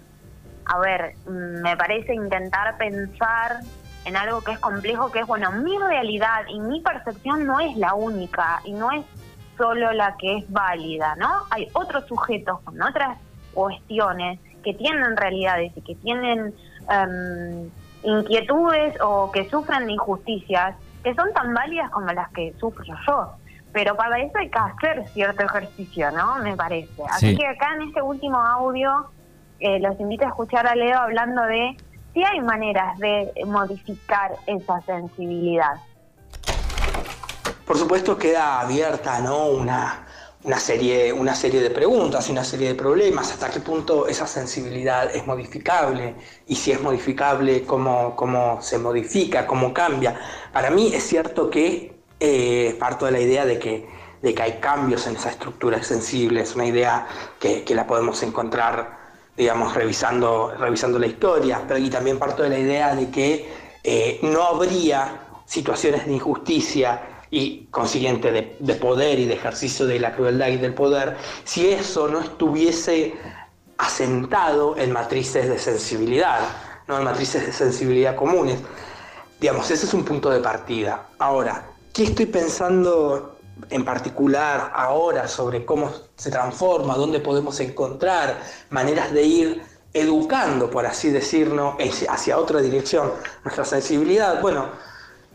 a 0.65 0.79
ver, 0.79 1.15
me 1.27 1.75
parece 1.75 2.13
intentar 2.13 2.77
pensar 2.77 3.59
en 4.05 4.17
algo 4.17 4.41
que 4.41 4.51
es 4.51 4.59
complejo, 4.59 5.11
que 5.11 5.19
es, 5.19 5.27
bueno, 5.27 5.51
mi 5.51 5.77
realidad 5.77 6.45
y 6.47 6.59
mi 6.59 6.81
percepción 6.81 7.45
no 7.45 7.59
es 7.59 7.75
la 7.77 7.93
única 7.93 8.61
y 8.65 8.73
no 8.73 8.91
es 8.91 9.05
solo 9.57 9.91
la 9.93 10.15
que 10.17 10.37
es 10.37 10.51
válida, 10.51 11.15
¿no? 11.15 11.29
Hay 11.51 11.67
otros 11.73 12.05
sujetos 12.07 12.59
con 12.61 12.81
otras 12.81 13.17
cuestiones 13.53 14.39
que 14.63 14.73
tienen 14.73 15.15
realidades 15.15 15.71
y 15.75 15.81
que 15.81 15.95
tienen 15.95 16.53
em, 16.89 17.69
inquietudes 18.03 18.99
o 19.01 19.31
que 19.31 19.49
sufren 19.49 19.85
de 19.85 19.93
injusticias 19.93 20.75
que 21.03 21.13
son 21.15 21.31
tan 21.33 21.53
válidas 21.53 21.89
como 21.91 22.07
las 22.07 22.29
que 22.29 22.53
sufro 22.59 22.83
yo. 23.07 23.33
Pero 23.73 23.95
para 23.95 24.19
eso 24.19 24.37
hay 24.37 24.49
que 24.49 24.59
hacer 24.59 25.07
cierto 25.09 25.43
ejercicio, 25.43 26.11
¿no? 26.11 26.37
Me 26.37 26.55
parece. 26.55 27.03
Así 27.09 27.35
que 27.35 27.45
acá 27.45 27.73
en 27.75 27.89
este 27.89 28.01
último 28.01 28.37
audio 28.37 29.09
eh, 29.59 29.79
los 29.79 29.99
invito 29.99 30.25
a 30.25 30.29
escuchar 30.29 30.67
a 30.67 30.75
Leo 30.75 30.97
hablando 30.97 31.41
de 31.43 31.75
si 32.13 32.23
hay 32.23 32.39
maneras 32.41 32.97
de 32.99 33.31
modificar 33.45 34.37
esa 34.45 34.81
sensibilidad. 34.81 35.75
Por 37.65 37.77
supuesto 37.77 38.17
queda 38.17 38.59
abierta 38.59 39.19
¿no? 39.19 39.47
una, 39.47 40.05
una, 40.43 40.59
serie, 40.59 41.11
una 41.11 41.33
serie 41.33 41.61
de 41.61 41.71
preguntas 41.71 42.27
y 42.29 42.31
una 42.31 42.43
serie 42.43 42.67
de 42.67 42.75
problemas, 42.75 43.31
hasta 43.31 43.49
qué 43.49 43.61
punto 43.61 44.07
esa 44.07 44.27
sensibilidad 44.27 45.13
es 45.15 45.25
modificable 45.25 46.15
y 46.47 46.55
si 46.55 46.71
es 46.71 46.81
modificable, 46.81 47.63
cómo, 47.63 48.15
cómo 48.15 48.61
se 48.61 48.77
modifica, 48.77 49.47
cómo 49.47 49.73
cambia. 49.73 50.19
Para 50.51 50.69
mí 50.69 50.93
es 50.93 51.03
cierto 51.03 51.49
que 51.49 51.95
eh, 52.19 52.75
parto 52.79 53.05
de 53.05 53.11
la 53.13 53.19
idea 53.19 53.45
de 53.45 53.57
que, 53.57 53.87
de 54.21 54.35
que 54.35 54.41
hay 54.41 54.53
cambios 54.59 55.07
en 55.07 55.15
esa 55.15 55.29
estructura 55.29 55.81
sensible, 55.81 56.41
es 56.41 56.53
una 56.55 56.65
idea 56.65 57.07
que, 57.39 57.63
que 57.63 57.73
la 57.73 57.87
podemos 57.87 58.21
encontrar 58.23 59.02
digamos, 59.35 59.73
revisando, 59.73 60.53
revisando 60.57 60.99
la 60.99 61.07
historia, 61.07 61.61
pero 61.67 61.79
y 61.79 61.89
también 61.89 62.19
parto 62.19 62.43
de 62.43 62.49
la 62.49 62.59
idea 62.59 62.95
de 62.95 63.09
que 63.09 63.49
eh, 63.83 64.19
no 64.23 64.43
habría 64.43 65.21
situaciones 65.45 66.05
de 66.05 66.13
injusticia 66.13 67.01
y 67.29 67.65
consiguiente 67.71 68.31
de, 68.31 68.75
poder 68.75 69.17
y 69.19 69.25
de 69.25 69.33
ejercicio 69.33 69.87
de 69.87 69.99
la 69.99 70.15
crueldad 70.15 70.49
y 70.49 70.57
del 70.57 70.75
poder 70.75 71.17
si 71.43 71.67
eso 71.67 72.07
no 72.07 72.19
estuviese 72.19 73.15
asentado 73.77 74.77
en 74.77 74.91
matrices 74.91 75.49
de 75.49 75.57
sensibilidad, 75.57 76.41
no 76.87 76.97
en 76.99 77.03
matrices 77.03 77.45
de 77.47 77.51
sensibilidad 77.51 78.15
comunes. 78.15 78.59
Digamos, 79.41 79.69
ese 79.71 79.87
es 79.87 79.93
un 79.95 80.05
punto 80.05 80.29
de 80.29 80.39
partida. 80.39 81.07
Ahora, 81.17 81.65
¿qué 81.91 82.03
estoy 82.03 82.27
pensando 82.27 83.32
en 83.69 83.85
particular 83.85 84.71
ahora 84.75 85.27
sobre 85.27 85.65
cómo 85.65 85.91
se 86.15 86.31
transforma, 86.31 86.95
dónde 86.95 87.19
podemos 87.19 87.59
encontrar 87.59 88.41
maneras 88.69 89.11
de 89.11 89.23
ir 89.23 89.61
educando, 89.93 90.69
por 90.69 90.85
así 90.85 91.09
decirlo, 91.09 91.77
hacia 92.09 92.37
otra 92.37 92.61
dirección 92.61 93.11
nuestra 93.43 93.63
sensibilidad. 93.63 94.41
Bueno, 94.41 94.69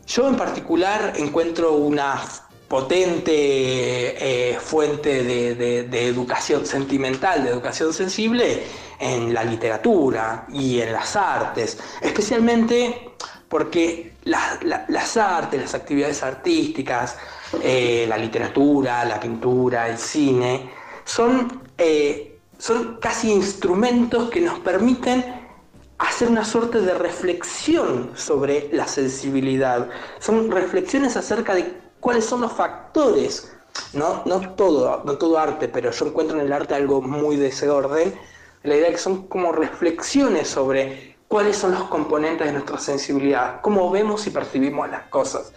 yo 0.05 0.27
en 0.27 0.35
particular 0.35 1.13
encuentro 1.15 1.73
una 1.73 2.21
potente 2.67 3.31
eh, 3.33 4.59
fuente 4.59 5.23
de, 5.23 6.07
educación 6.07 6.65
sentimental, 6.65 7.43
de 7.43 7.49
educación 7.49 7.93
sensible 7.93 8.63
en 8.99 9.33
la 9.33 9.43
literatura 9.43 10.45
y 10.51 10.79
en 10.79 10.93
las 10.93 11.15
artes, 11.15 11.79
especialmente 12.01 13.11
porque 13.47 14.13
las 14.23 15.17
artes, 15.17 15.61
las 15.61 15.73
actividades 15.73 16.21
artísticas, 16.21 17.17
eh, 17.61 18.05
la 18.07 18.17
literatura, 18.17 19.05
la 19.05 19.19
pintura, 19.19 19.89
el 19.89 19.97
cine, 19.97 20.69
son 21.03 21.61
eh, 21.77 22.29
son 22.59 22.97
casi 22.97 23.31
instrumentos 23.31 24.29
que 24.29 24.41
nos 24.41 24.59
permiten 24.59 25.23
hacer 25.97 26.27
una 26.27 26.43
suerte 26.43 26.81
de 26.81 26.93
reflexión 26.93 28.11
sobre 28.15 28.69
la 28.73 28.85
sensibilidad. 28.85 29.89
Son 30.19 30.51
reflexiones 30.51 31.15
acerca 31.15 31.55
de 31.55 31.73
cuáles 32.01 32.25
son 32.25 32.41
los 32.41 32.51
factores, 32.51 33.53
no, 33.93 34.23
no, 34.25 34.55
todo, 34.55 35.03
no 35.05 35.17
todo 35.17 35.39
arte, 35.39 35.69
pero 35.69 35.91
yo 35.91 36.05
encuentro 36.05 36.37
en 36.37 36.45
el 36.45 36.53
arte 36.53 36.75
algo 36.75 37.01
muy 37.01 37.37
de 37.37 37.47
ese 37.47 37.69
orden, 37.69 38.13
la 38.63 38.75
idea 38.75 38.91
que 38.91 38.97
son 38.97 39.27
como 39.27 39.53
reflexiones 39.53 40.49
sobre 40.49 41.15
cuáles 41.29 41.55
son 41.55 41.71
los 41.71 41.83
componentes 41.83 42.45
de 42.45 42.53
nuestra 42.53 42.77
sensibilidad, 42.77 43.61
cómo 43.61 43.89
vemos 43.89 44.27
y 44.27 44.31
percibimos 44.31 44.89
las 44.89 45.03
cosas. 45.03 45.53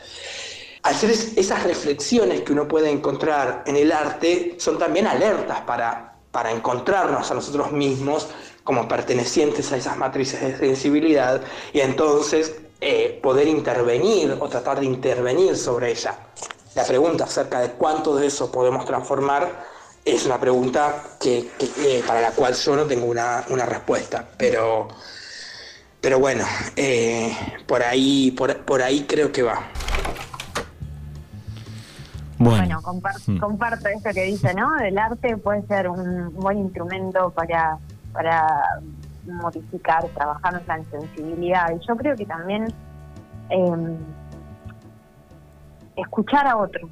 Al 0.83 0.97
ser 0.97 1.11
esas 1.11 1.63
reflexiones 1.63 2.41
que 2.41 2.53
uno 2.53 2.67
puede 2.67 2.91
encontrar 2.91 3.63
en 3.67 3.77
el 3.77 3.93
arte, 3.93 4.57
son 4.59 4.79
también 4.79 5.07
alertas 5.07 5.61
para, 5.61 6.17
para 6.33 6.51
encontrarnos 6.51 7.31
a 7.31 7.35
nosotros 7.35 7.71
mismos 7.71 8.27
como 8.65 8.89
pertenecientes 8.89 9.71
a 9.71 9.77
esas 9.77 9.97
matrices 9.97 10.41
de 10.41 10.59
sensibilidad 10.59 11.41
y 11.73 11.81
entonces 11.81 12.57
eh, 12.81 13.21
poder 13.23 13.47
intervenir 13.47 14.37
o 14.41 14.49
tratar 14.49 14.81
de 14.81 14.87
intervenir 14.87 15.57
sobre 15.57 15.93
ella. 15.93 16.17
La 16.75 16.85
pregunta 16.85 17.25
acerca 17.25 17.61
de 17.61 17.71
cuánto 17.73 18.17
de 18.17 18.27
eso 18.27 18.51
podemos 18.51 18.85
transformar 18.85 19.67
es 20.05 20.27
una 20.27 20.41
pregunta 20.41 21.17
que, 21.21 21.51
eh, 21.79 22.03
para 22.05 22.21
la 22.21 22.33
cual 22.33 22.55
yo 22.55 22.75
no 22.75 22.87
tengo 22.87 23.07
una, 23.07 23.43
respuesta, 23.67 24.29
pero, 24.37 24.89
pero 26.01 26.19
bueno, 26.19 26.45
eh, 26.75 27.37
por, 27.69 27.85
ahí, 27.85 28.33
por, 28.33 28.57
por 28.65 28.83
ahí 28.83 29.05
creo 29.09 29.31
que 29.31 29.43
va. 29.43 29.71
Bueno, 32.45 32.81
hmm. 32.81 33.39
comparto, 33.39 33.89
esto 33.89 34.11
que 34.13 34.25
dice, 34.25 34.55
¿no? 34.55 34.79
El 34.79 34.99
arte 34.99 35.37
puede 35.37 35.63
ser 35.67 35.89
un 35.89 36.35
buen 36.35 36.59
instrumento 36.59 37.31
para 37.31 37.79
para 38.13 38.81
modificar, 39.27 40.05
trabajar 40.15 40.53
nuestra 40.53 40.83
sensibilidad. 40.85 41.71
Y 41.75 41.87
yo 41.87 41.97
creo 41.97 42.17
que 42.17 42.27
también 42.27 42.67
em, 43.49 43.97
escuchar 45.97 46.47
a 46.47 46.57
otros 46.57 46.91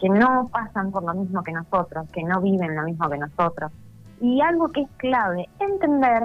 que 0.00 0.08
no 0.08 0.48
pasan 0.52 0.90
por 0.90 1.04
lo 1.04 1.14
mismo 1.14 1.42
que 1.42 1.52
nosotros, 1.52 2.06
que 2.12 2.22
no 2.22 2.40
viven 2.40 2.76
lo 2.76 2.82
mismo 2.82 3.08
que 3.08 3.18
nosotros. 3.18 3.72
Y 4.20 4.40
algo 4.40 4.68
que 4.68 4.82
es 4.82 4.90
clave, 4.98 5.48
entender 5.58 6.24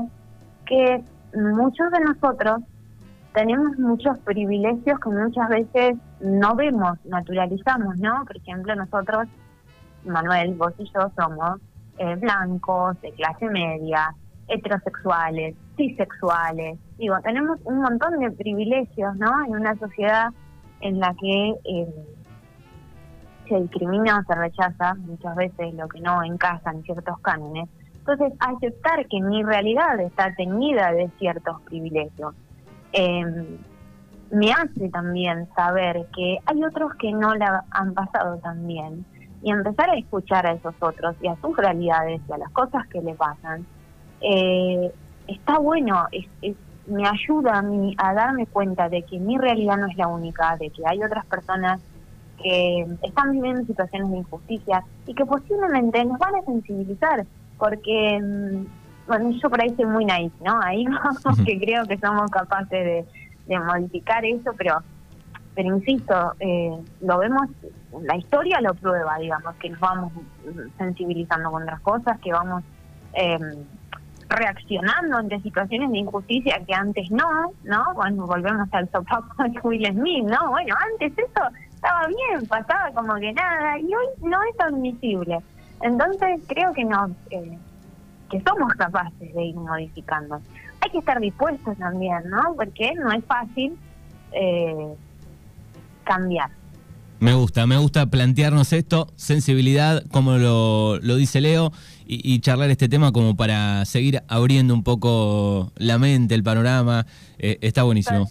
que 0.66 1.04
muchos 1.34 1.92
de 1.92 2.00
nosotros 2.02 2.62
tenemos 3.34 3.78
muchos 3.80 4.18
privilegios 4.20 5.00
que 5.00 5.10
muchas 5.10 5.50
veces 5.50 5.98
no 6.20 6.56
vemos, 6.56 6.98
naturalizamos, 7.06 7.98
¿no? 7.98 8.26
Por 8.26 8.38
ejemplo, 8.38 8.76
nosotros, 8.76 9.28
Manuel, 10.04 10.56
vos 10.56 10.74
y 10.78 10.86
yo 10.86 11.12
somos 11.16 11.60
eh, 11.98 12.16
blancos, 12.16 13.00
de 13.02 13.12
clase 13.14 13.48
media, 13.50 14.14
heterosexuales, 14.48 15.56
cisexuales. 15.78 16.78
Digo, 16.98 17.16
tenemos 17.24 17.60
un 17.64 17.82
montón 17.82 18.20
de 18.20 18.32
privilegios, 18.32 19.16
¿no? 19.16 19.46
En 19.46 19.56
una 19.56 19.78
sociedad 19.78 20.30
en 20.82 21.00
la 21.00 21.14
que 21.20 21.54
eh, 21.64 22.06
se 23.48 23.62
discrimina 23.62 24.20
o 24.20 24.24
se 24.24 24.36
rechaza 24.36 24.96
muchas 24.96 25.36
veces 25.36 25.74
lo 25.76 25.88
que 25.88 26.02
no 26.02 26.22
encaja 26.24 26.72
en 26.72 26.84
ciertos 26.84 27.18
cánones. 27.20 27.70
Entonces, 28.00 28.34
aceptar 28.40 29.06
que 29.08 29.22
mi 29.22 29.44
realidad 29.44 30.00
está 30.02 30.34
teñida 30.36 30.92
de 30.92 31.10
ciertos 31.20 31.62
privilegios 31.62 32.34
em, 32.94 33.58
me 34.32 34.52
hace 34.52 34.90
también 34.90 35.48
saber 35.56 36.08
que 36.16 36.38
hay 36.46 36.64
otros 36.64 36.94
que 36.96 37.12
no 37.12 37.36
la 37.36 37.66
han 37.72 37.94
pasado 37.94 38.38
tan 38.38 38.66
bien. 38.68 39.06
Y 39.44 39.52
empezar 39.52 39.90
a 39.90 39.98
escuchar 39.98 40.46
a 40.46 40.54
esos 40.54 40.76
otros 40.80 41.16
y 41.22 41.28
a 41.28 41.36
sus 41.42 41.58
realidades 41.58 42.22
y 42.30 42.32
a 42.32 42.38
las 42.38 42.52
cosas 42.52 42.88
que 42.88 43.02
les 43.02 43.18
pasan 43.18 43.66
eh, 44.22 44.94
está 45.28 45.58
bueno, 45.58 46.06
me 46.88 47.08
ayuda 47.08 47.58
a 47.58 47.62
mí 47.62 47.96
a 47.98 48.14
darme 48.14 48.46
cuenta 48.46 48.90
de 48.90 49.04
que 49.04 49.20
mi 49.20 49.38
realidad 49.38 49.78
no 49.78 49.88
es 49.88 49.98
la 49.98 50.08
única, 50.08 50.56
de 50.58 50.70
que 50.70 50.84
hay 50.86 51.02
otras 51.04 51.26
personas 51.26 51.82
que 52.42 52.86
están 53.04 53.32
viviendo 53.32 53.66
situaciones 53.66 54.12
de 54.12 54.18
injusticia 54.18 54.84
y 55.06 55.14
que 55.14 55.26
posiblemente 55.26 56.04
nos 56.06 56.18
van 56.18 56.36
a 56.36 56.42
sensibilizar, 56.44 57.26
porque, 57.58 58.20
mm, 58.20 58.66
bueno, 59.08 59.32
yo 59.32 59.50
por 59.50 59.62
ahí 59.62 59.70
soy 59.76 59.86
muy 59.86 60.06
naive, 60.06 60.32
¿no? 60.44 60.60
Ahí 60.62 60.86
vamos 61.04 61.40
que 61.46 61.60
creo 61.60 61.86
que 61.86 61.98
somos 61.98 62.30
capaces 62.32 62.70
de, 62.70 63.06
modificar 63.60 64.24
eso, 64.24 64.52
pero 64.58 64.82
pero 65.54 65.76
insisto, 65.76 66.34
eh, 66.40 66.72
lo 67.02 67.18
vemos, 67.18 67.50
la 68.04 68.16
historia 68.16 68.62
lo 68.62 68.74
prueba, 68.74 69.18
digamos, 69.18 69.54
que 69.56 69.70
nos 69.70 69.80
vamos 69.82 70.14
sensibilizando 70.78 71.52
con 71.52 71.64
otras 71.64 71.82
cosas, 71.82 72.18
que 72.22 72.32
vamos 72.32 72.64
eh, 73.14 73.38
reaccionando 74.30 75.18
ante 75.18 75.42
situaciones 75.42 75.92
de 75.92 75.98
injusticia 75.98 76.62
que 76.66 76.74
antes 76.74 77.12
no, 77.12 77.52
¿no? 77.64 77.94
Bueno, 77.96 78.26
volvemos 78.26 78.70
al 78.72 78.90
sopapo 78.92 79.44
de 79.44 79.60
Will 79.64 79.86
Smith, 79.86 80.26
¿no? 80.26 80.52
Bueno, 80.52 80.74
antes 80.94 81.12
eso 81.18 81.44
estaba 81.70 82.08
bien, 82.08 82.48
pasaba 82.48 82.92
como 82.92 83.16
que 83.16 83.34
nada, 83.34 83.78
y 83.80 83.86
hoy 83.86 84.08
no 84.22 84.38
es 84.44 84.60
admisible. 84.60 85.40
Entonces 85.82 86.42
creo 86.48 86.72
que 86.74 86.86
nos, 86.86 87.12
eh, 87.32 87.58
que 88.32 88.42
somos 88.42 88.74
capaces 88.74 89.34
de 89.34 89.46
ir 89.46 89.56
modificando. 89.56 90.42
Hay 90.80 90.90
que 90.90 91.00
estar 91.00 91.20
dispuestos 91.20 91.78
también, 91.78 92.24
¿no? 92.30 92.56
Porque 92.56 92.94
no 92.96 93.12
es 93.12 93.24
fácil 93.26 93.78
eh, 94.32 94.96
cambiar. 96.04 96.50
Me 97.20 97.36
gusta, 97.36 97.68
me 97.68 97.78
gusta 97.78 98.08
plantearnos 98.08 98.74
esto, 98.74 99.08
sensibilidad, 99.16 100.04
como 100.12 100.38
lo, 100.38 100.98
lo 100.98 101.16
dice 101.18 101.40
Leo, 101.40 101.72
y, 102.14 102.40
charlar 102.42 102.70
este 102.72 102.90
tema 102.90 103.14
como 103.14 103.38
para 103.38 103.86
seguir 103.86 104.22
abriendo 104.28 104.74
un 104.74 104.84
poco 104.84 105.72
la 105.78 105.98
mente, 105.98 106.36
el 106.36 106.44
panorama. 106.44 107.06
Eh, 107.38 107.58
está 107.62 107.84
buenísimo. 107.84 108.28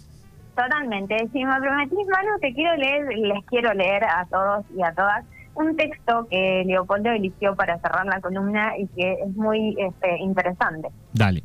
Totalmente. 0.54 1.16
Si 1.32 1.44
me 1.44 1.60
permitís, 1.60 2.06
Manu, 2.08 2.38
te 2.40 2.52
quiero 2.52 2.76
leer, 2.76 3.06
les 3.16 3.44
quiero 3.46 3.72
leer 3.72 4.04
a 4.04 4.26
todos 4.26 4.66
y 4.76 4.82
a 4.82 4.92
todas 4.92 5.24
un 5.54 5.76
texto 5.76 6.26
que 6.30 6.64
Leopoldo 6.66 7.10
eligió 7.10 7.54
para 7.54 7.78
cerrar 7.78 8.06
la 8.06 8.20
columna 8.20 8.76
y 8.78 8.86
que 8.88 9.12
es 9.12 9.36
muy 9.36 9.76
este, 9.78 10.18
interesante. 10.18 10.88
Dale. 11.12 11.42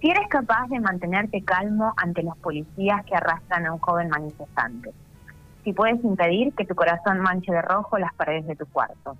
Si 0.00 0.10
eres 0.10 0.28
capaz 0.28 0.66
de 0.68 0.80
mantenerte 0.80 1.42
calmo 1.42 1.92
ante 1.96 2.22
los 2.22 2.36
policías 2.38 3.04
que 3.04 3.14
arrastran 3.14 3.66
a 3.66 3.72
un 3.72 3.78
joven 3.78 4.08
manifestante, 4.08 4.92
si 5.62 5.72
puedes 5.72 6.02
impedir 6.02 6.54
que 6.54 6.64
tu 6.64 6.74
corazón 6.74 7.20
manche 7.20 7.52
de 7.52 7.60
rojo 7.60 7.98
las 7.98 8.14
paredes 8.14 8.46
de 8.46 8.56
tu 8.56 8.66
cuarto, 8.66 9.16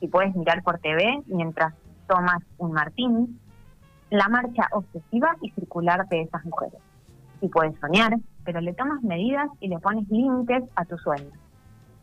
si 0.00 0.08
puedes 0.08 0.34
mirar 0.34 0.62
por 0.62 0.78
TV 0.78 1.22
mientras 1.26 1.74
tomas 2.06 2.42
un 2.58 2.72
martini, 2.72 3.28
la 4.10 4.28
marcha 4.28 4.68
obsesiva 4.72 5.36
y 5.42 5.50
circular 5.50 6.08
de 6.08 6.22
esas 6.22 6.44
mujeres. 6.44 6.80
Si 7.40 7.48
puedes 7.48 7.78
soñar, 7.80 8.16
pero 8.44 8.60
le 8.60 8.72
tomas 8.72 9.02
medidas 9.02 9.48
y 9.60 9.68
le 9.68 9.78
pones 9.78 10.08
límites 10.08 10.62
a 10.76 10.84
tu 10.84 10.96
sueño. 10.96 11.30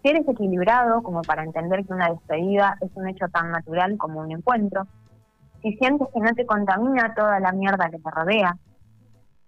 Si 0.04 0.10
eres 0.10 0.28
equilibrado 0.28 1.02
como 1.02 1.24
para 1.24 1.44
entender 1.44 1.84
que 1.86 1.94
una 1.94 2.10
despedida 2.10 2.78
es 2.82 2.92
un 2.94 3.08
hecho 3.08 3.28
tan 3.30 3.52
natural 3.52 3.98
como 3.98 4.20
un 4.20 4.32
encuentro, 4.32 4.86
si 5.64 5.74
sientes 5.78 6.08
que 6.14 6.20
no 6.20 6.34
te 6.36 6.46
contamina 6.46 7.16
toda 7.16 7.40
la 7.40 7.52
mierda 7.54 7.90
que 7.90 7.98
te 7.98 8.12
rodea, 8.12 8.58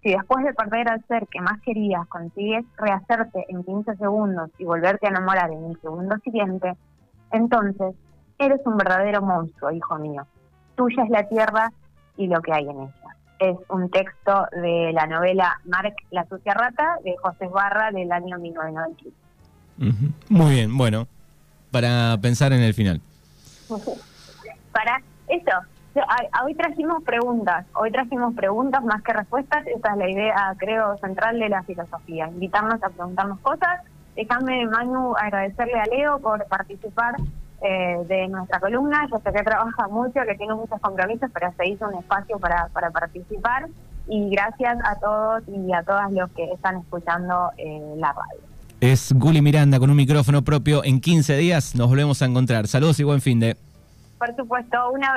si 0.02 0.10
después 0.10 0.44
de 0.44 0.54
perder 0.54 0.88
al 0.88 1.04
ser 1.06 1.28
que 1.28 1.40
más 1.40 1.60
querías 1.60 2.06
consigues 2.08 2.64
rehacerte 2.76 3.44
en 3.48 3.62
15 3.62 3.96
segundos 3.96 4.50
y 4.58 4.64
volverte 4.64 5.06
a 5.06 5.10
enamorar 5.10 5.50
en 5.52 5.66
el 5.66 5.80
segundo 5.80 6.16
siguiente, 6.24 6.74
entonces 7.30 7.94
Eres 8.38 8.60
un 8.66 8.76
verdadero 8.76 9.22
monstruo, 9.22 9.70
hijo 9.70 9.98
mío. 9.98 10.26
Tuya 10.74 11.04
es 11.04 11.10
la 11.10 11.26
tierra 11.26 11.72
y 12.18 12.26
lo 12.26 12.42
que 12.42 12.52
hay 12.52 12.68
en 12.68 12.80
ella. 12.82 13.16
Es 13.38 13.56
un 13.70 13.90
texto 13.90 14.46
de 14.52 14.92
la 14.92 15.06
novela 15.06 15.58
Marc 15.64 15.94
la 16.10 16.26
sucia 16.26 16.52
rata 16.52 16.98
de 17.02 17.16
José 17.16 17.48
Barra 17.48 17.90
del 17.92 18.12
año 18.12 18.38
1995. 18.38 19.25
Muy 20.28 20.54
bien, 20.54 20.76
bueno, 20.76 21.06
para 21.70 22.16
pensar 22.20 22.52
en 22.52 22.60
el 22.60 22.74
final. 22.74 23.00
para 24.72 25.02
eso, 25.28 25.52
hoy 26.44 26.54
trajimos 26.54 27.02
preguntas, 27.02 27.66
hoy 27.74 27.90
trajimos 27.90 28.34
preguntas 28.34 28.82
más 28.84 29.02
que 29.02 29.12
respuestas, 29.12 29.66
esa 29.66 29.90
es 29.92 29.96
la 29.96 30.10
idea, 30.10 30.54
creo, 30.58 30.96
central 30.98 31.38
de 31.38 31.48
la 31.48 31.62
filosofía, 31.62 32.28
invitarnos 32.28 32.82
a 32.82 32.88
preguntarnos 32.88 33.40
cosas. 33.40 33.80
Déjame, 34.14 34.66
Manu, 34.66 35.14
agradecerle 35.14 35.78
a 35.78 35.84
Leo 35.84 36.18
por 36.20 36.46
participar 36.46 37.16
eh, 37.62 38.04
de 38.06 38.28
nuestra 38.28 38.60
columna. 38.60 39.06
Yo 39.10 39.18
sé 39.18 39.32
que 39.32 39.42
trabaja 39.42 39.88
mucho, 39.88 40.20
que 40.26 40.34
tiene 40.36 40.54
muchos 40.54 40.80
compromisos, 40.80 41.30
pero 41.34 41.52
se 41.56 41.68
hizo 41.68 41.88
un 41.88 41.94
espacio 41.94 42.38
para, 42.38 42.68
participar. 42.92 43.68
Y 44.08 44.30
gracias 44.30 44.78
a 44.84 44.96
todos 44.96 45.42
y 45.48 45.72
a 45.72 45.82
todas 45.82 46.10
los 46.12 46.30
que 46.30 46.44
están 46.52 46.76
escuchando 46.78 47.50
eh, 47.58 47.94
la 47.96 48.12
radio. 48.12 48.45
Es 48.80 49.12
Guli 49.14 49.40
Miranda 49.40 49.78
con 49.78 49.88
un 49.88 49.96
micrófono 49.96 50.42
propio. 50.42 50.84
En 50.84 51.00
15 51.00 51.36
días 51.36 51.74
nos 51.74 51.88
volvemos 51.88 52.20
a 52.20 52.26
encontrar. 52.26 52.68
Saludos 52.68 53.00
y 53.00 53.04
buen 53.04 53.22
fin 53.22 53.40
de. 53.40 53.56
Por 54.18 54.36
supuesto, 54.36 54.76
un 54.92 55.02
abrazo. 55.02 55.14